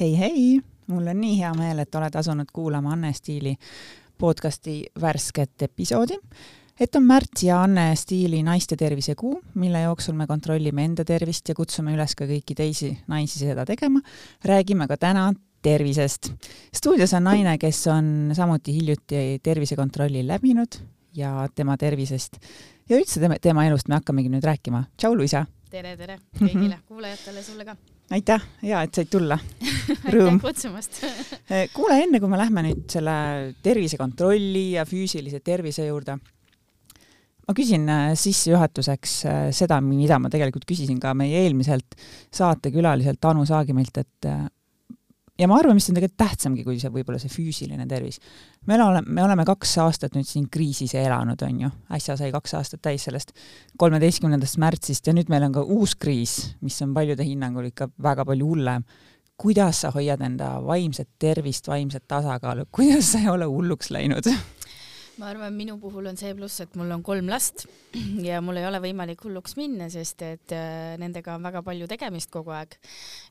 hei, 0.00 0.18
hei, 0.18 0.60
mul 0.86 1.06
on 1.06 1.20
nii 1.20 1.38
hea 1.40 1.50
meel, 1.56 1.80
et 1.80 1.94
oled 1.96 2.16
asunud 2.20 2.50
kuulama 2.52 2.92
Anne 2.92 3.12
Stiili 3.16 3.54
podcasti 4.18 4.82
värsket 5.00 5.62
episoodi. 5.62 6.18
et 6.80 6.96
on 6.96 7.02
märts 7.02 7.42
ja 7.42 7.62
Anne 7.62 7.96
Stiili 7.96 8.42
naiste 8.42 8.76
tervise 8.76 9.14
kuu, 9.14 9.40
mille 9.54 9.80
jooksul 9.80 10.14
me 10.14 10.26
kontrollime 10.26 10.84
enda 10.84 11.04
tervist 11.04 11.48
ja 11.48 11.54
kutsume 11.54 11.94
üles 11.94 12.14
ka 12.14 12.28
kõiki 12.28 12.54
teisi 12.54 12.98
naisi 13.06 13.38
seda 13.38 13.64
tegema. 13.64 14.00
räägime 14.44 14.86
ka 14.88 14.96
täna 14.96 15.32
tervisest. 15.62 16.32
stuudios 16.74 17.14
on 17.14 17.24
naine, 17.24 17.58
kes 17.58 17.86
on 17.86 18.30
samuti 18.32 18.74
hiljuti 18.74 19.40
tervisekontrolli 19.42 20.26
läbinud 20.26 20.80
ja 21.14 21.48
tema 21.54 21.76
tervisest 21.76 22.36
ja 22.88 22.96
üldse 22.96 23.20
tema, 23.20 23.38
tema 23.40 23.64
elust 23.64 23.88
me 23.88 23.94
hakkamegi 23.94 24.28
nüüd 24.28 24.44
rääkima. 24.44 24.84
tšau, 24.96 25.16
Luisa! 25.16 25.46
tere, 25.70 25.96
tere 25.96 26.20
kõigile 26.36 26.82
kuulajatele, 26.84 27.42
sulle 27.42 27.64
ka! 27.64 27.76
Aitäh, 28.14 28.46
hea, 28.62 28.82
et 28.86 28.94
said 28.94 29.10
tulla. 29.10 29.38
aitäh 30.12 30.40
kutsumast! 30.42 31.02
Eh, 31.50 31.68
kuule, 31.74 31.98
enne 32.04 32.20
kui 32.22 32.30
me 32.30 32.38
lähme 32.40 32.64
nüüd 32.68 32.86
selle 32.92 33.16
tervisekontrolli 33.64 34.72
ja 34.76 34.86
füüsilise 34.88 35.40
tervise 35.46 35.86
juurde, 35.88 36.18
ma 37.46 37.54
küsin 37.56 37.88
äh, 37.92 38.10
sissejuhatuseks 38.18 39.16
äh, 39.26 39.40
seda, 39.54 39.80
mida 39.84 40.20
ma 40.22 40.30
tegelikult 40.32 40.66
küsisin 40.68 41.00
ka 41.02 41.14
meie 41.18 41.44
eelmiselt 41.44 41.98
saatekülaliselt 42.34 43.30
Anu 43.30 43.46
Saagimilt, 43.48 44.02
et 44.02 44.30
ja 45.38 45.48
ma 45.48 45.58
arvan, 45.60 45.76
mis 45.76 45.88
on 45.90 45.96
tegelikult 45.96 46.18
tähtsamgi 46.20 46.64
kui 46.66 46.78
see 46.80 46.92
võib-olla 46.92 47.20
see 47.20 47.32
füüsiline 47.32 47.86
tervis. 47.88 48.20
me 48.66 48.78
oleme, 48.82 49.02
me 49.06 49.24
oleme 49.24 49.44
kaks 49.48 49.76
aastat 49.84 50.16
nüüd 50.16 50.28
siin 50.28 50.48
kriisis 50.52 50.94
elanud, 50.98 51.42
on 51.42 51.60
ju, 51.66 51.72
äsja 51.92 52.16
sai 52.18 52.32
kaks 52.34 52.56
aastat 52.58 52.82
täis 52.82 53.06
sellest 53.08 53.34
kolmeteistkümnendast 53.78 54.60
märtsist 54.62 55.06
ja 55.06 55.14
nüüd 55.16 55.30
meil 55.32 55.48
on 55.48 55.56
ka 55.56 55.62
uus 55.62 55.96
kriis, 55.98 56.56
mis 56.64 56.80
on 56.82 56.94
paljude 56.96 57.26
hinnangul 57.26 57.70
ikka 57.70 57.90
väga 58.02 58.24
palju 58.24 58.52
hullem. 58.54 58.84
kuidas 59.36 59.82
sa 59.84 59.90
hoiad 59.92 60.20
enda 60.24 60.54
vaimset 60.64 61.08
tervist, 61.18 61.68
vaimset 61.68 62.08
tasakaalu, 62.08 62.64
kuidas 62.72 63.12
sa 63.12 63.18
ei 63.20 63.28
ole 63.28 63.44
hulluks 63.44 63.90
läinud? 63.90 64.32
ma 65.16 65.30
arvan, 65.30 65.54
minu 65.56 65.78
puhul 65.80 66.10
on 66.10 66.18
see 66.20 66.34
pluss, 66.36 66.60
et 66.60 66.74
mul 66.76 66.90
on 66.92 67.02
kolm 67.04 67.30
last 67.32 67.64
ja 68.28 68.42
mul 68.44 68.60
ei 68.60 68.66
ole 68.68 68.80
võimalik 68.84 69.22
hulluks 69.24 69.56
minna, 69.56 69.88
sest 69.92 70.22
et 70.26 70.52
äh, 70.52 70.96
nendega 71.00 71.36
on 71.38 71.46
väga 71.46 71.62
palju 71.64 71.88
tegemist 71.88 72.30
kogu 72.34 72.52
aeg. 72.56 72.76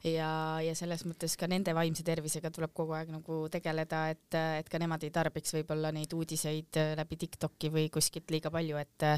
ja, 0.10 0.30
ja 0.66 0.74
selles 0.78 1.06
mõttes 1.06 1.38
ka 1.38 1.50
nende 1.52 1.76
vaimse 1.78 2.06
tervisega 2.08 2.50
tuleb 2.54 2.74
kogu 2.74 2.96
aeg 2.98 3.14
nagu 3.14 3.44
tegeleda, 3.54 4.08
et, 4.16 4.40
et 4.64 4.72
ka 4.72 4.82
nemad 4.82 5.06
ei 5.06 5.14
tarbiks 5.14 5.54
võib-olla 5.60 5.94
neid 5.96 6.14
uudiseid 6.18 6.82
äh, 6.82 6.94
läbi 6.98 7.20
Tiktoki 7.22 7.70
või 7.74 7.90
kuskilt 7.94 8.34
liiga 8.34 8.54
palju, 8.54 8.82
et 8.82 9.10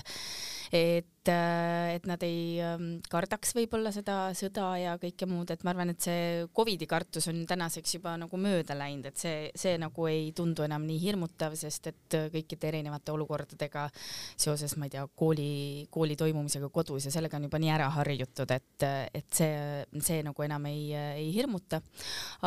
et, 0.75 1.29
et 1.31 2.07
nad 2.09 2.23
ei 2.25 2.59
ähm, 2.63 2.87
kardaks 3.07 3.53
võib-olla 3.55 3.91
seda 3.95 4.33
sõda 4.35 4.73
ja 4.81 4.95
kõike 4.99 5.27
muud, 5.29 5.51
et 5.53 5.63
ma 5.63 5.71
arvan, 5.71 5.93
et 5.93 6.03
see 6.03 6.43
Covidi 6.55 6.87
kartus 6.89 7.29
on 7.31 7.45
tänaseks 7.47 7.97
juba 7.97 8.17
nagu 8.19 8.39
mööda 8.41 8.75
läinud, 8.75 9.07
et 9.07 9.23
see, 9.23 9.37
see 9.55 9.77
nagu 9.79 10.07
ei 10.11 10.33
tundu 10.35 10.65
enam 10.67 10.83
nii 10.87 10.99
hirmutav, 11.05 11.55
sest 11.59 11.91
et 11.93 12.19
kõikide 12.33 12.56
erinevate 12.63 13.13
olukordadega 13.13 13.87
seoses, 14.35 14.75
ma 14.77 14.87
ei 14.87 14.93
tea, 14.95 15.05
kooli, 15.15 15.87
kooli 15.93 16.17
toimumisega 16.19 16.69
kodus 16.73 17.07
ja 17.07 17.13
sellega 17.13 17.37
on 17.37 17.47
juba 17.47 17.61
nii 17.61 17.73
ära 17.73 17.89
harjutud, 17.97 18.51
et, 18.55 18.87
et 19.13 19.27
see, 19.33 19.83
see 20.03 20.21
nagu 20.25 20.47
enam 20.47 20.65
ei, 20.69 20.91
ei 20.95 21.29
hirmuta. 21.35 21.81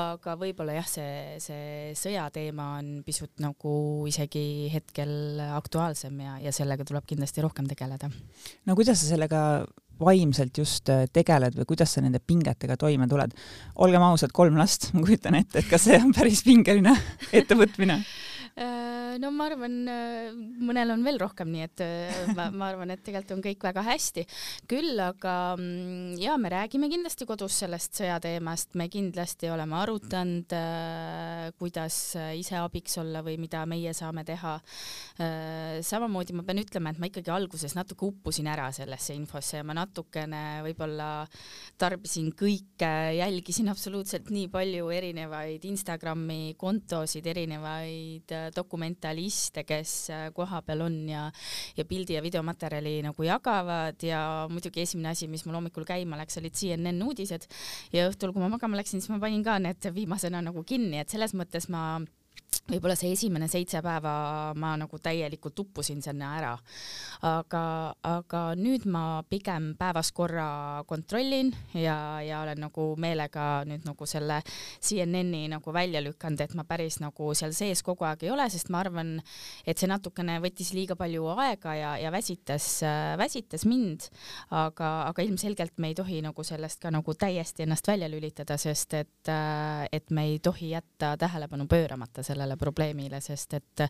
aga 0.01 0.37
võib-olla 0.41 0.79
jah, 0.81 0.89
see, 0.89 1.13
see 1.43 1.93
sõjateema 1.99 2.71
on 2.79 2.91
pisut 3.07 3.43
nagu 3.43 3.75
isegi 4.11 4.71
hetkel 4.73 5.41
aktuaalsem 5.61 6.19
ja, 6.25 6.39
ja 6.43 6.55
sellega 6.55 6.87
tuleb 6.87 7.07
kindlasti 7.09 7.45
rohkem 7.45 7.69
tegeleda 7.71 8.11
no 8.67 8.77
kuidas 8.79 9.01
sa 9.03 9.13
sellega 9.13 9.41
vaimselt 10.01 10.57
just 10.59 10.91
tegeled 11.13 11.57
või 11.59 11.69
kuidas 11.73 11.95
sa 11.95 12.03
nende 12.05 12.21
pingetega 12.25 12.77
toime 12.81 13.09
tuled? 13.11 13.35
olgem 13.85 14.05
ausad, 14.05 14.33
kolm 14.37 14.59
last, 14.61 14.91
ma 14.95 15.05
kujutan 15.05 15.37
ette, 15.41 15.61
et 15.61 15.71
kas 15.71 15.87
see 15.89 16.01
on 16.01 16.15
päris 16.17 16.45
pingeline 16.47 16.97
ettevõtmine? 17.37 18.01
Äh, 19.11 19.19
no 19.23 19.31
ma 19.35 19.47
arvan, 19.51 19.77
mõnel 20.63 20.95
on 20.95 21.03
veel 21.07 21.19
rohkem, 21.21 21.51
nii 21.53 21.65
et 21.65 21.83
äh, 21.85 22.31
ma, 22.37 22.49
ma 22.55 22.71
arvan, 22.71 22.93
et 22.93 23.03
tegelikult 23.05 23.37
on 23.37 23.43
kõik 23.45 23.65
väga 23.65 23.85
hästi. 23.87 24.25
küll 24.71 24.99
aga 25.03 25.35
mm, 25.57 26.19
ja 26.21 26.37
me 26.41 26.51
räägime 26.53 26.91
kindlasti 26.93 27.27
kodus 27.29 27.59
sellest 27.63 27.99
sõjateemast, 27.99 28.75
me 28.79 28.89
kindlasti 28.93 29.51
oleme 29.51 29.79
arutanud, 29.81 30.55
kuidas 31.59 31.97
ise 32.37 32.59
abiks 32.61 32.99
olla 33.01 33.23
või 33.25 33.37
mida 33.41 33.63
meie 33.69 33.93
saame 33.97 34.25
teha. 34.27 34.57
samamoodi 35.87 36.35
ma 36.37 36.45
pean 36.47 36.61
ütlema, 36.63 36.93
et 36.93 37.01
ma 37.01 37.09
ikkagi 37.11 37.33
alguses 37.33 37.75
natuke 37.77 38.07
uppusin 38.09 38.49
ära 38.51 38.71
sellesse 38.75 39.15
infosse 39.17 39.61
ja 39.61 39.67
ma 39.67 39.77
natukene 39.77 40.61
võib-olla 40.67 41.11
tarbisin 41.81 42.31
kõike, 42.37 42.93
jälgisin 43.19 43.71
absoluutselt 43.73 44.31
nii 44.35 44.49
palju 44.53 44.91
erinevaid 44.95 45.65
Instagrami 45.71 46.55
kontosid, 46.61 47.27
erinevaid 47.31 48.35
dokumentaliste, 49.01 49.65
kes 49.65 50.11
kohapeal 50.35 50.81
on 50.85 51.09
ja, 51.09 51.31
ja 51.77 51.85
pildi 51.85 52.15
ja 52.15 52.23
videomaterjali 52.23 53.03
nagu 53.03 53.23
jagavad 53.23 54.03
ja 54.03 54.47
muidugi 54.51 54.83
esimene 54.83 55.11
asi, 55.11 55.29
mis 55.29 55.45
mul 55.47 55.57
hommikul 55.57 55.85
käima 55.85 56.17
läks, 56.21 56.39
olid 56.39 56.55
CNN 56.55 57.03
uudised. 57.03 57.47
Ja 57.93 58.09
õhtul, 58.11 58.33
kui 58.33 58.43
ma 58.43 58.51
magama 58.51 58.77
läksin, 58.77 59.01
siis 59.01 59.11
ma 59.11 59.21
panin 59.21 59.43
ka 59.45 59.59
need 59.59 59.91
viimasena 59.95 60.43
nagu 60.43 60.65
kinni, 60.65 61.01
et 61.01 61.09
selles 61.09 61.35
mõttes 61.35 61.69
ma 61.71 62.01
võib-olla 62.71 62.95
see 62.99 63.13
esimene 63.15 63.49
seitse 63.51 63.81
päeva 63.83 64.13
ma 64.59 64.75
nagu 64.79 64.99
täielikult 65.03 65.59
uppusin 65.65 66.03
sinna 66.03 66.35
ära. 66.39 66.53
aga, 67.27 67.63
aga 68.07 68.43
nüüd 68.57 68.87
ma 68.89 69.23
pigem 69.29 69.75
päevas 69.79 70.13
korra 70.17 70.83
kontrollin 70.89 71.51
ja, 71.75 72.21
ja 72.25 72.41
olen 72.45 72.63
nagu 72.65 72.87
meelega 73.01 73.65
nüüd 73.69 73.85
nagu 73.85 74.07
selle 74.09 74.41
CNN-i 74.81 75.49
nagu 75.53 75.75
välja 75.75 76.01
lükanud, 76.05 76.41
et 76.41 76.55
ma 76.57 76.65
päris 76.65 77.01
nagu 77.03 77.35
seal 77.35 77.53
sees 77.57 77.83
kogu 77.87 78.07
aeg 78.09 78.25
ei 78.25 78.33
ole, 78.33 78.47
sest 78.53 78.71
ma 78.73 78.81
arvan, 78.85 79.17
et 79.67 79.79
see 79.79 79.91
natukene 79.91 80.39
võttis 80.43 80.73
liiga 80.77 80.97
palju 80.99 81.27
aega 81.37 81.75
ja, 81.77 81.93
ja 82.01 82.13
väsitas, 82.15 82.69
väsitas 83.21 83.67
mind. 83.69 84.09
aga, 84.55 84.91
aga 85.11 85.23
ilmselgelt 85.27 85.77
me 85.79 85.91
ei 85.91 85.99
tohi 85.99 86.21
nagu 86.25 86.45
sellest 86.47 86.81
ka 86.81 86.93
nagu 86.95 87.15
täiesti 87.15 87.67
ennast 87.67 87.89
välja 87.89 88.09
lülitada, 88.09 88.57
sest 88.61 88.95
et, 88.95 89.33
et 89.93 90.11
me 90.15 90.27
ei 90.31 90.39
tohi 90.39 90.73
jätta 90.75 91.17
tähelepanu 91.21 91.67
pööramata 91.71 92.25
sellele 92.27 92.57
probleemile, 92.61 93.21
sest 93.25 93.57
et 93.59 93.85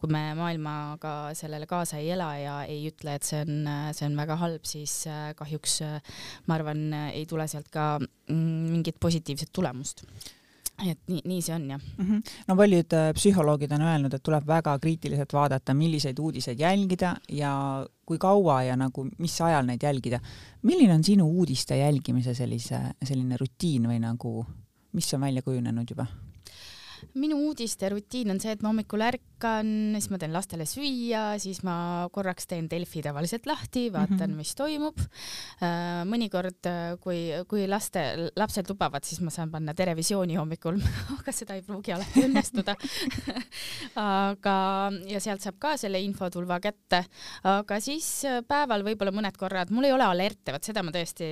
kui 0.00 0.12
me 0.12 0.22
maailmaga 0.38 1.16
sellele 1.38 1.68
kaasa 1.70 2.00
ei 2.02 2.12
ela 2.16 2.30
ja 2.40 2.56
ei 2.68 2.86
ütle, 2.90 3.16
et 3.16 3.26
see 3.26 3.42
on, 3.46 3.68
see 3.96 4.08
on 4.08 4.16
väga 4.18 4.38
halb, 4.42 4.64
siis 4.68 5.02
äh, 5.10 5.30
kahjuks 5.38 5.80
äh, 5.86 6.16
ma 6.46 6.58
arvan, 6.58 6.88
ei 7.12 7.26
tule 7.30 7.46
sealt 7.50 7.70
ka 7.72 7.94
mm, 7.98 8.72
mingit 8.72 9.00
positiivset 9.00 9.52
tulemust 9.52 10.04
et 10.84 10.98
nii, 11.08 11.22
nii 11.24 11.42
see 11.44 11.54
on 11.54 11.64
jah 11.70 11.80
mm. 11.80 12.04
-hmm. 12.04 12.32
no 12.48 12.56
paljud 12.56 12.92
äh, 12.92 13.12
psühholoogid 13.16 13.72
on 13.72 13.82
öelnud, 13.82 14.14
et 14.14 14.22
tuleb 14.22 14.46
väga 14.46 14.78
kriitiliselt 14.78 15.32
vaadata, 15.32 15.74
milliseid 15.74 16.18
uudiseid 16.18 16.60
jälgida 16.60 17.16
ja 17.28 17.86
kui 18.06 18.18
kaua 18.18 18.62
ja 18.62 18.76
nagu 18.76 19.08
mis 19.18 19.40
ajal 19.40 19.66
neid 19.66 19.82
jälgida. 19.82 20.20
milline 20.62 20.94
on 20.94 21.04
sinu 21.04 21.28
uudiste 21.30 21.76
jälgimise 21.76 22.34
sellise, 22.34 22.80
selline 23.04 23.36
rutiin 23.36 23.88
või 23.88 23.98
nagu, 24.00 24.46
mis 24.92 25.14
on 25.14 25.20
välja 25.20 25.42
kujunenud 25.42 25.90
juba? 25.90 26.06
Minu 27.16 27.38
uudiste 27.48 27.88
rutiin 27.92 28.30
on 28.32 28.40
see, 28.42 28.52
et 28.54 28.62
ma 28.64 28.70
hommikul 28.70 29.02
ärkan, 29.06 29.68
siis 29.96 30.08
ma 30.12 30.18
teen 30.20 30.34
lastele 30.34 30.66
süüa, 30.68 31.36
siis 31.40 31.62
ma 31.66 31.76
korraks 32.12 32.48
teen 32.50 32.68
Delfi 32.70 33.02
tavaliselt 33.04 33.46
lahti, 33.48 33.86
vaatan 33.92 34.16
mm, 34.16 34.32
-hmm. 34.32 34.36
mis 34.36 34.54
toimub. 34.58 35.00
Äh, 35.62 36.04
mõnikord, 36.08 36.60
äh, 36.68 36.96
kui, 37.00 37.30
kui 37.48 37.66
laste, 37.68 38.30
lapsed 38.36 38.68
lubavad, 38.70 39.04
siis 39.04 39.20
ma 39.20 39.30
saan 39.30 39.50
panna 39.50 39.74
Terevisiooni 39.74 40.36
hommikul 40.36 40.80
aga 41.18 41.32
seda 41.32 41.56
ei 41.56 41.62
pruugi 41.62 41.92
alati 41.92 42.24
õnnestuda 42.26 42.76
aga, 44.30 44.56
ja 45.08 45.20
sealt 45.20 45.44
saab 45.44 45.58
ka 45.58 45.76
selle 45.76 46.00
infotulva 46.00 46.60
kätte, 46.60 47.04
aga 47.44 47.80
siis 47.80 48.24
äh, 48.24 48.42
päeval 48.48 48.84
võib-olla 48.86 49.12
mõned 49.12 49.36
korrad, 49.36 49.70
mul 49.70 49.88
ei 49.88 49.92
ole 49.92 50.04
alerte, 50.04 50.52
vot 50.52 50.64
seda 50.64 50.82
ma 50.82 50.92
tõesti, 50.94 51.26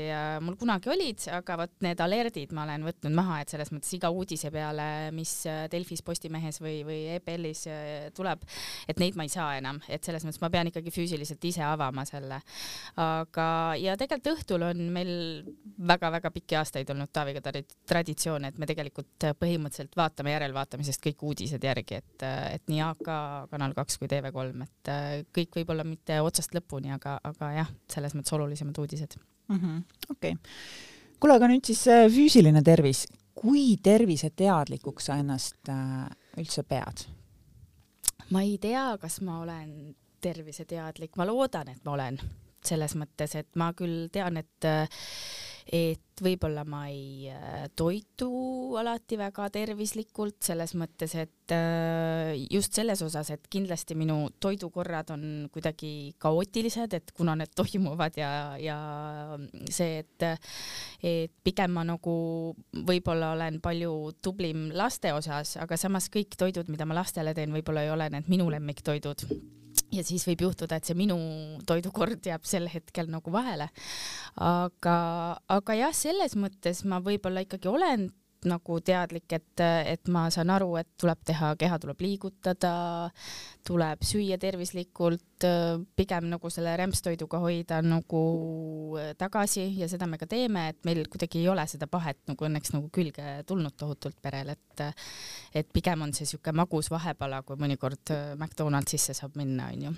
mul 0.45 0.57
kunagi 0.61 0.91
olid, 0.93 1.29
aga 1.33 1.57
vot 1.65 1.75
need 1.85 2.01
alerdid 2.01 2.53
ma 2.53 2.65
olen 2.65 2.85
võtnud 2.89 3.15
maha, 3.15 3.41
et 3.43 3.53
selles 3.53 3.73
mõttes 3.73 3.93
iga 3.97 4.11
uudise 4.11 4.51
peale, 4.55 5.11
mis 5.15 5.45
Delfis, 5.73 6.03
Postimehes 6.07 6.61
või, 6.63 6.81
või 6.87 7.01
EPL-is 7.17 7.65
äh, 7.71 7.93
tuleb, 8.17 8.45
et 8.89 9.01
neid 9.03 9.19
ma 9.19 9.27
ei 9.27 9.33
saa 9.33 9.57
enam, 9.59 9.81
et 9.89 10.05
selles 10.05 10.25
mõttes 10.27 10.43
ma 10.43 10.51
pean 10.53 10.71
ikkagi 10.71 10.93
füüsiliselt 10.95 11.45
ise 11.45 11.65
avama 11.67 12.05
selle. 12.09 12.41
aga, 13.01 13.47
ja 13.81 13.97
tegelikult 14.01 14.33
õhtul 14.35 14.67
on 14.67 14.83
meil 14.95 15.13
väga-väga 15.79 16.31
pikki 16.35 16.59
aastaid 16.61 16.91
olnud 16.91 17.13
Taaviga 17.15 17.43
traditsioon, 17.87 18.49
et 18.49 18.59
me 18.59 18.69
tegelikult 18.69 19.29
põhimõtteliselt 19.41 19.97
vaatame 19.99 20.35
järelvaatamisest 20.35 21.03
kõik 21.05 21.27
uudised 21.29 21.65
järgi, 21.65 22.01
et, 22.03 22.27
et 22.55 22.65
nii 22.71 22.83
AK 22.85 23.13
Kanal 23.51 23.75
kaks 23.77 23.99
kui 24.01 24.11
TV3, 24.11 24.67
et 24.67 24.93
äh, 24.93 25.13
kõik 25.35 25.61
võib-olla 25.61 25.87
mitte 25.87 26.21
otsast 26.25 26.55
lõpuni, 26.57 26.93
aga, 26.95 27.19
aga 27.25 27.53
jah, 27.59 27.75
selles 27.93 28.17
mõttes 28.17 28.35
olulisemad 28.37 28.79
uudised 28.83 29.19
mm 29.19 29.59
-hmm.. 29.59 29.83
okei 30.11 30.33
okay. 30.33 30.41
kuule, 31.21 31.37
aga 31.37 31.51
nüüd 31.51 31.65
siis 31.65 31.87
äh, 31.89 32.07
füüsiline 32.13 32.63
tervis 32.63 33.07
kui 33.35 33.77
terviseteadlikuks 33.83 35.11
sa 35.11 35.19
ennast 35.21 35.69
äh, 35.73 36.07
üldse 36.39 36.63
pead? 36.69 37.07
ma 38.33 38.41
ei 38.43 38.57
tea, 38.59 38.95
kas 39.01 39.21
ma 39.21 39.41
olen 39.43 39.95
terviseteadlik, 40.25 41.17
ma 41.21 41.27
loodan, 41.29 41.69
et 41.69 41.85
ma 41.85 41.93
olen 41.93 42.17
selles 42.65 42.95
mõttes, 42.97 43.35
et 43.37 43.51
ma 43.61 43.73
küll 43.77 44.09
tean, 44.13 44.39
et 44.41 44.69
et 45.73 46.21
võib-olla 46.23 46.63
ma 46.69 46.85
ei 46.93 47.31
äh, 47.33 47.65
toitu 47.77 48.77
alati 48.79 49.17
väga 49.19 49.49
tervislikult, 49.55 50.37
selles 50.45 50.75
mõttes, 50.79 51.15
et 51.19 51.55
äh, 51.55 52.35
just 52.53 52.77
selles 52.77 53.01
osas, 53.03 53.33
et 53.35 53.49
kindlasti 53.51 53.97
minu 53.99 54.29
toidukorrad 54.43 55.15
on 55.15 55.25
kuidagi 55.55 56.15
kaootilised, 56.23 56.99
et 57.01 57.15
kuna 57.17 57.35
need 57.41 57.55
toimuvad 57.61 58.21
ja, 58.21 58.31
ja 58.61 58.79
see, 59.73 60.05
et, 60.05 60.29
et 61.03 61.35
pigem 61.45 61.75
ma 61.75 61.87
nagu 61.89 62.15
võib-olla 62.85 63.33
olen 63.35 63.59
palju 63.65 64.15
tublim 64.23 64.69
laste 64.77 65.15
osas, 65.17 65.57
aga 65.65 65.81
samas 65.81 66.11
kõik 66.13 66.39
toidud, 66.39 66.71
mida 66.71 66.87
ma 66.87 67.01
lastele 67.01 67.35
teen, 67.35 67.55
võib-olla 67.57 67.87
ei 67.87 67.95
ole 67.95 68.13
need 68.13 68.31
minu 68.31 68.51
lemmiktoidud 68.53 69.29
ja 69.95 70.05
siis 70.07 70.27
võib 70.29 70.45
juhtuda, 70.47 70.79
et 70.79 70.89
see 70.89 70.97
minu 70.99 71.17
toidukord 71.69 72.27
jääb 72.27 72.45
sel 72.49 72.69
hetkel 72.73 73.11
nagu 73.13 73.33
vahele. 73.35 73.71
aga, 74.35 74.99
aga 75.49 75.79
jah, 75.79 75.95
selles 75.95 76.37
mõttes 76.39 76.85
ma 76.89 77.01
võib-olla 77.05 77.45
ikkagi 77.47 77.71
olen 77.71 78.09
nagu 78.49 78.79
teadlik, 78.85 79.27
et, 79.37 79.63
et 79.63 80.11
ma 80.13 80.27
saan 80.35 80.53
aru, 80.55 80.75
et 80.81 80.89
tuleb 81.01 81.21
teha, 81.27 81.53
keha 81.61 81.79
tuleb 81.83 82.01
liigutada, 82.05 82.75
tuleb 83.67 84.05
süüa 84.05 84.39
tervislikult, 84.41 85.47
pigem 85.99 86.29
nagu 86.31 86.51
selle 86.53 86.75
rämpstoiduga 86.81 87.41
hoida 87.43 87.81
nagu 87.85 88.25
tagasi 89.21 89.67
ja 89.81 89.89
seda 89.91 90.09
me 90.09 90.19
ka 90.21 90.29
teeme, 90.31 90.69
et 90.73 90.81
meil 90.89 91.05
kuidagi 91.11 91.43
ei 91.43 91.51
ole 91.53 91.67
seda 91.71 91.89
pahet 91.91 92.21
nagu 92.31 92.49
õnneks 92.49 92.75
nagu 92.77 92.91
külge 92.95 93.39
tulnud 93.49 93.77
tohutult 93.79 94.21
perel, 94.23 94.55
et 94.55 94.85
et 95.55 95.71
pigem 95.73 96.03
on 96.03 96.13
see 96.13 96.25
niisugune 96.25 96.65
magus 96.65 96.91
vahepala, 96.91 97.43
kui 97.47 97.61
mõnikord 97.61 98.15
McDonaldsisse 98.39 99.15
saab 99.17 99.37
minna, 99.39 99.71
onju 99.75 99.95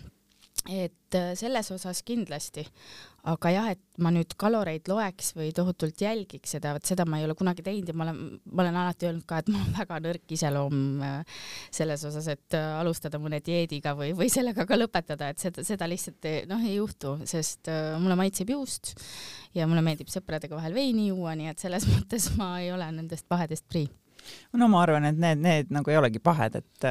et 0.68 1.14
äh, 1.14 1.32
selles 1.38 1.68
osas 1.74 2.02
kindlasti, 2.06 2.64
aga 3.30 3.50
jah, 3.50 3.68
et 3.74 3.80
ma 4.02 4.10
nüüd 4.14 4.34
kaloreid 4.38 4.88
loeks 4.90 5.32
või 5.36 5.50
tohutult 5.54 6.00
jälgiks 6.02 6.54
seda, 6.56 6.74
vot 6.76 6.86
seda 6.86 7.06
ma 7.08 7.20
ei 7.20 7.26
ole 7.26 7.36
kunagi 7.38 7.64
teinud 7.66 7.90
ja 7.90 7.96
ma 7.96 8.06
olen, 8.06 8.20
ma 8.50 8.64
olen 8.64 8.78
alati 8.82 9.08
öelnud 9.08 9.26
ka, 9.28 9.40
et 9.42 9.50
mul 9.52 9.62
on 9.62 9.74
väga 9.76 9.98
nõrk 10.04 10.34
iseloom 10.36 10.80
äh, 11.06 11.42
selles 11.74 12.06
osas, 12.08 12.30
et 12.34 12.58
äh, 12.58 12.68
alustada 12.80 13.20
mõne 13.22 13.40
dieediga 13.44 13.96
või, 13.98 14.12
või 14.18 14.30
sellega 14.32 14.66
ka 14.68 14.78
lõpetada, 14.78 15.30
et 15.32 15.42
seda, 15.42 15.66
seda 15.66 15.90
lihtsalt 15.90 16.30
noh, 16.50 16.64
ei 16.66 16.76
juhtu, 16.78 17.16
sest 17.28 17.70
mulle 18.02 18.18
maitseb 18.18 18.50
juust 18.54 18.96
ja 19.56 19.68
mulle 19.70 19.84
meeldib 19.86 20.10
sõpradega 20.12 20.58
vahel 20.58 20.74
veini 20.76 21.10
juua, 21.10 21.36
nii 21.38 21.52
et 21.52 21.62
selles 21.62 21.86
mõttes 21.92 22.32
ma 22.38 22.56
ei 22.62 22.72
ole 22.74 22.88
nendest 22.98 23.28
pahedest 23.30 23.66
prii. 23.70 23.88
no 24.58 24.68
ma 24.70 24.82
arvan, 24.82 25.06
et 25.10 25.22
need, 25.22 25.42
need 25.42 25.72
nagu 25.74 25.90
ei 25.90 26.00
olegi 26.00 26.22
pahed, 26.22 26.60
et 26.62 26.90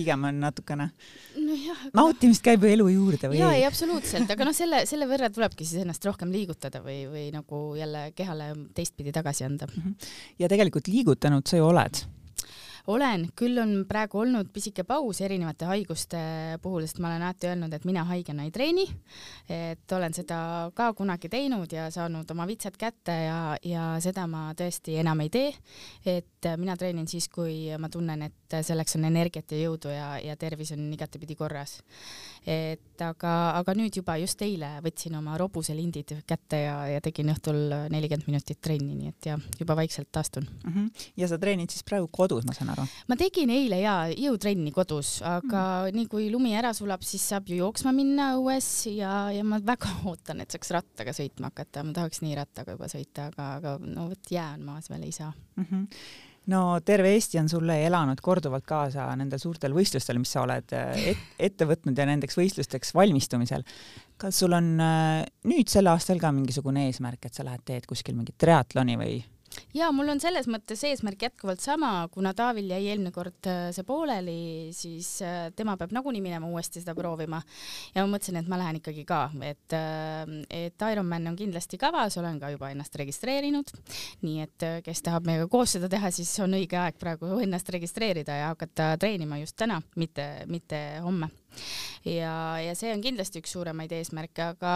pigem 0.00 0.28
on 0.30 0.40
natukene 0.42 0.90
no. 1.38 1.58
nautimist 2.00 2.44
käib 2.44 2.64
ju 2.64 2.72
elu 2.74 2.88
juurde 2.94 3.32
või 3.32 3.40
ja, 3.40 3.50
ei? 3.54 3.62
ei, 3.62 3.66
absoluutselt, 3.68 4.30
aga 4.32 4.48
noh, 4.48 4.56
selle, 4.56 4.84
selle 4.90 5.08
võrra 5.10 5.30
tulebki 5.32 5.66
siis 5.68 5.84
ennast 5.84 6.04
rohkem 6.08 6.32
liigutada 6.34 6.82
või, 6.84 7.02
või 7.10 7.26
nagu 7.34 7.62
jälle 7.78 8.08
kehale 8.16 8.52
teistpidi 8.76 9.14
tagasi 9.14 9.46
anda. 9.46 9.68
Mhm. 9.70 9.94
ja 10.40 10.50
tegelikult 10.52 10.90
liigutanud 10.90 11.46
sa 11.46 11.60
ju 11.60 11.68
oled 11.70 12.04
olen, 12.90 13.26
küll 13.38 13.58
on 13.62 13.72
praegu 13.88 14.20
olnud 14.22 14.50
pisike 14.54 14.84
paus 14.88 15.20
erinevate 15.24 15.68
haiguste 15.68 16.20
puhul, 16.62 16.86
sest 16.86 17.00
ma 17.02 17.10
olen 17.10 17.24
alati 17.24 17.50
öelnud, 17.50 17.74
et 17.76 17.86
mina 17.88 18.04
haigena 18.08 18.46
ei 18.46 18.52
treeni. 18.54 18.86
et 19.48 19.92
olen 19.92 20.14
seda 20.14 20.70
ka 20.74 20.90
kunagi 20.98 21.28
teinud 21.28 21.72
ja 21.72 21.88
saanud 21.90 22.30
oma 22.30 22.46
vitsad 22.46 22.76
kätte 22.80 23.14
ja, 23.24 23.40
ja 23.64 23.84
seda 24.02 24.26
ma 24.30 24.50
tõesti 24.58 24.98
enam 25.02 25.20
ei 25.24 25.30
tee. 25.30 25.52
et 26.06 26.50
mina 26.56 26.76
treenin 26.76 27.08
siis, 27.08 27.28
kui 27.28 27.70
ma 27.78 27.88
tunnen, 27.88 28.22
et 28.28 28.58
selleks 28.66 28.96
on 28.98 29.04
energiat 29.10 29.52
ja 29.52 29.62
jõudu 29.64 29.92
ja, 29.94 30.14
ja 30.22 30.36
tervis 30.36 30.72
on 30.76 30.86
igatepidi 30.92 31.36
korras. 31.38 31.80
Et 32.46 33.02
aga, 33.04 33.32
aga 33.58 33.74
nüüd 33.76 33.96
juba 34.00 34.16
just 34.20 34.40
eile 34.44 34.68
võtsin 34.84 35.16
oma 35.18 35.36
robuselindid 35.40 36.14
kätte 36.28 36.62
ja, 36.62 36.76
ja 36.94 37.00
tegin 37.04 37.32
õhtul 37.32 37.58
nelikümmend 37.92 38.28
minutit 38.28 38.60
trenni, 38.64 38.96
nii 38.96 39.12
et 39.12 39.28
ja 39.30 39.36
juba 39.60 39.76
vaikselt 39.78 40.10
taastun 40.12 40.46
mm. 40.46 40.72
-hmm. 40.72 41.06
ja 41.20 41.28
sa 41.28 41.38
treenid 41.40 41.72
siis 41.72 41.84
praegu 41.84 42.08
kodus, 42.12 42.46
ma 42.48 42.56
saan 42.56 42.72
aru? 42.74 42.86
ma 43.08 43.18
tegin 43.20 43.50
eile 43.50 43.80
ja 43.80 43.96
jõutrenni 44.08 44.72
kodus, 44.72 45.18
aga 45.22 45.64
mm. 45.86 45.96
nii 45.98 46.06
kui 46.12 46.30
lumi 46.32 46.54
ära 46.56 46.72
sulab, 46.76 47.04
siis 47.04 47.28
saab 47.28 47.48
ju 47.48 47.60
jooksma 47.60 47.92
minna 47.92 48.32
õues 48.38 48.70
ja, 48.94 49.30
ja 49.34 49.44
ma 49.44 49.60
väga 49.64 49.92
ootan, 50.10 50.40
et 50.40 50.50
saaks 50.50 50.72
rattaga 50.76 51.12
sõitma 51.16 51.52
hakata, 51.52 51.84
ma 51.84 51.92
tahaks 51.96 52.24
nii 52.24 52.34
rattaga 52.38 52.76
juba 52.76 52.88
sõita, 52.88 53.30
aga, 53.32 53.52
aga 53.60 53.78
no 53.84 54.10
vot 54.10 54.32
jää 54.32 54.54
on 54.54 54.66
maas 54.72 54.90
veel 54.90 55.04
ei 55.04 55.12
saa 55.12 55.32
mm. 55.56 55.64
-hmm 55.70 56.28
no 56.46 56.80
terve 56.84 57.12
Eesti 57.14 57.38
on 57.38 57.48
sulle 57.48 57.76
elanud 57.86 58.20
korduvalt 58.24 58.64
kaasa 58.68 59.08
nendel 59.18 59.40
suurtel 59.42 59.74
võistlustel, 59.76 60.20
mis 60.22 60.32
sa 60.32 60.44
oled 60.44 60.72
äh, 60.76 61.10
et, 61.12 61.26
ette 61.50 61.68
võtnud 61.68 61.98
ja 61.98 62.06
nendeks 62.08 62.38
võistlusteks 62.38 62.94
valmistumisel. 62.96 63.66
kas 64.20 64.40
sul 64.42 64.56
on 64.56 64.72
äh, 64.80 65.24
nüüd 65.50 65.68
sel 65.68 65.90
aastal 65.92 66.20
ka 66.22 66.32
mingisugune 66.32 66.88
eesmärk, 66.88 67.26
et 67.26 67.36
sa 67.36 67.46
lähed, 67.46 67.64
teed 67.64 67.86
kuskil 67.90 68.16
mingit 68.16 68.38
triatloni 68.40 68.96
või 69.00 69.20
ja 69.74 69.90
mul 69.94 70.10
on 70.12 70.20
selles 70.22 70.48
mõttes 70.50 70.82
eesmärk 70.88 71.26
jätkuvalt 71.26 71.62
sama, 71.62 72.08
kuna 72.12 72.32
Taavil 72.36 72.70
jäi 72.70 72.90
eelmine 72.90 73.12
kord 73.14 73.48
äh, 73.50 73.70
see 73.74 73.86
pooleli, 73.86 74.70
siis 74.76 75.08
äh, 75.26 75.50
tema 75.56 75.76
peab 75.80 75.94
nagunii 75.94 76.22
minema 76.24 76.48
uuesti 76.50 76.82
seda 76.82 76.94
proovima. 76.98 77.42
ja 77.94 78.04
ma 78.04 78.14
mõtlesin, 78.14 78.40
et 78.40 78.48
ma 78.50 78.58
lähen 78.60 78.80
ikkagi 78.80 79.04
ka, 79.08 79.22
et, 79.46 79.76
äh, 79.76 80.24
et 80.66 80.86
Ironman 80.92 81.32
on 81.32 81.38
kindlasti 81.38 81.78
kavas, 81.80 82.18
olen 82.20 82.40
ka 82.40 82.52
juba 82.54 82.70
ennast 82.74 82.96
registreerinud. 83.00 83.74
nii 84.22 84.46
et 84.46 84.68
kes 84.84 85.02
tahab 85.06 85.28
meiega 85.28 85.48
koos 85.48 85.76
seda 85.76 85.88
teha, 85.90 86.10
siis 86.14 86.32
on 86.44 86.56
õige 86.58 86.78
aeg 86.80 86.98
praegu 87.00 87.38
ennast 87.40 87.68
registreerida 87.70 88.40
ja 88.42 88.50
hakata 88.54 88.94
treenima 89.00 89.40
just 89.40 89.56
täna, 89.60 89.80
mitte, 89.96 90.32
mitte 90.50 90.80
homme 91.04 91.30
ja, 92.04 92.34
ja 92.62 92.74
see 92.78 92.92
on 92.94 93.02
kindlasti 93.04 93.42
üks 93.42 93.52
suuremaid 93.54 93.92
eesmärke, 93.96 94.50
aga, 94.54 94.74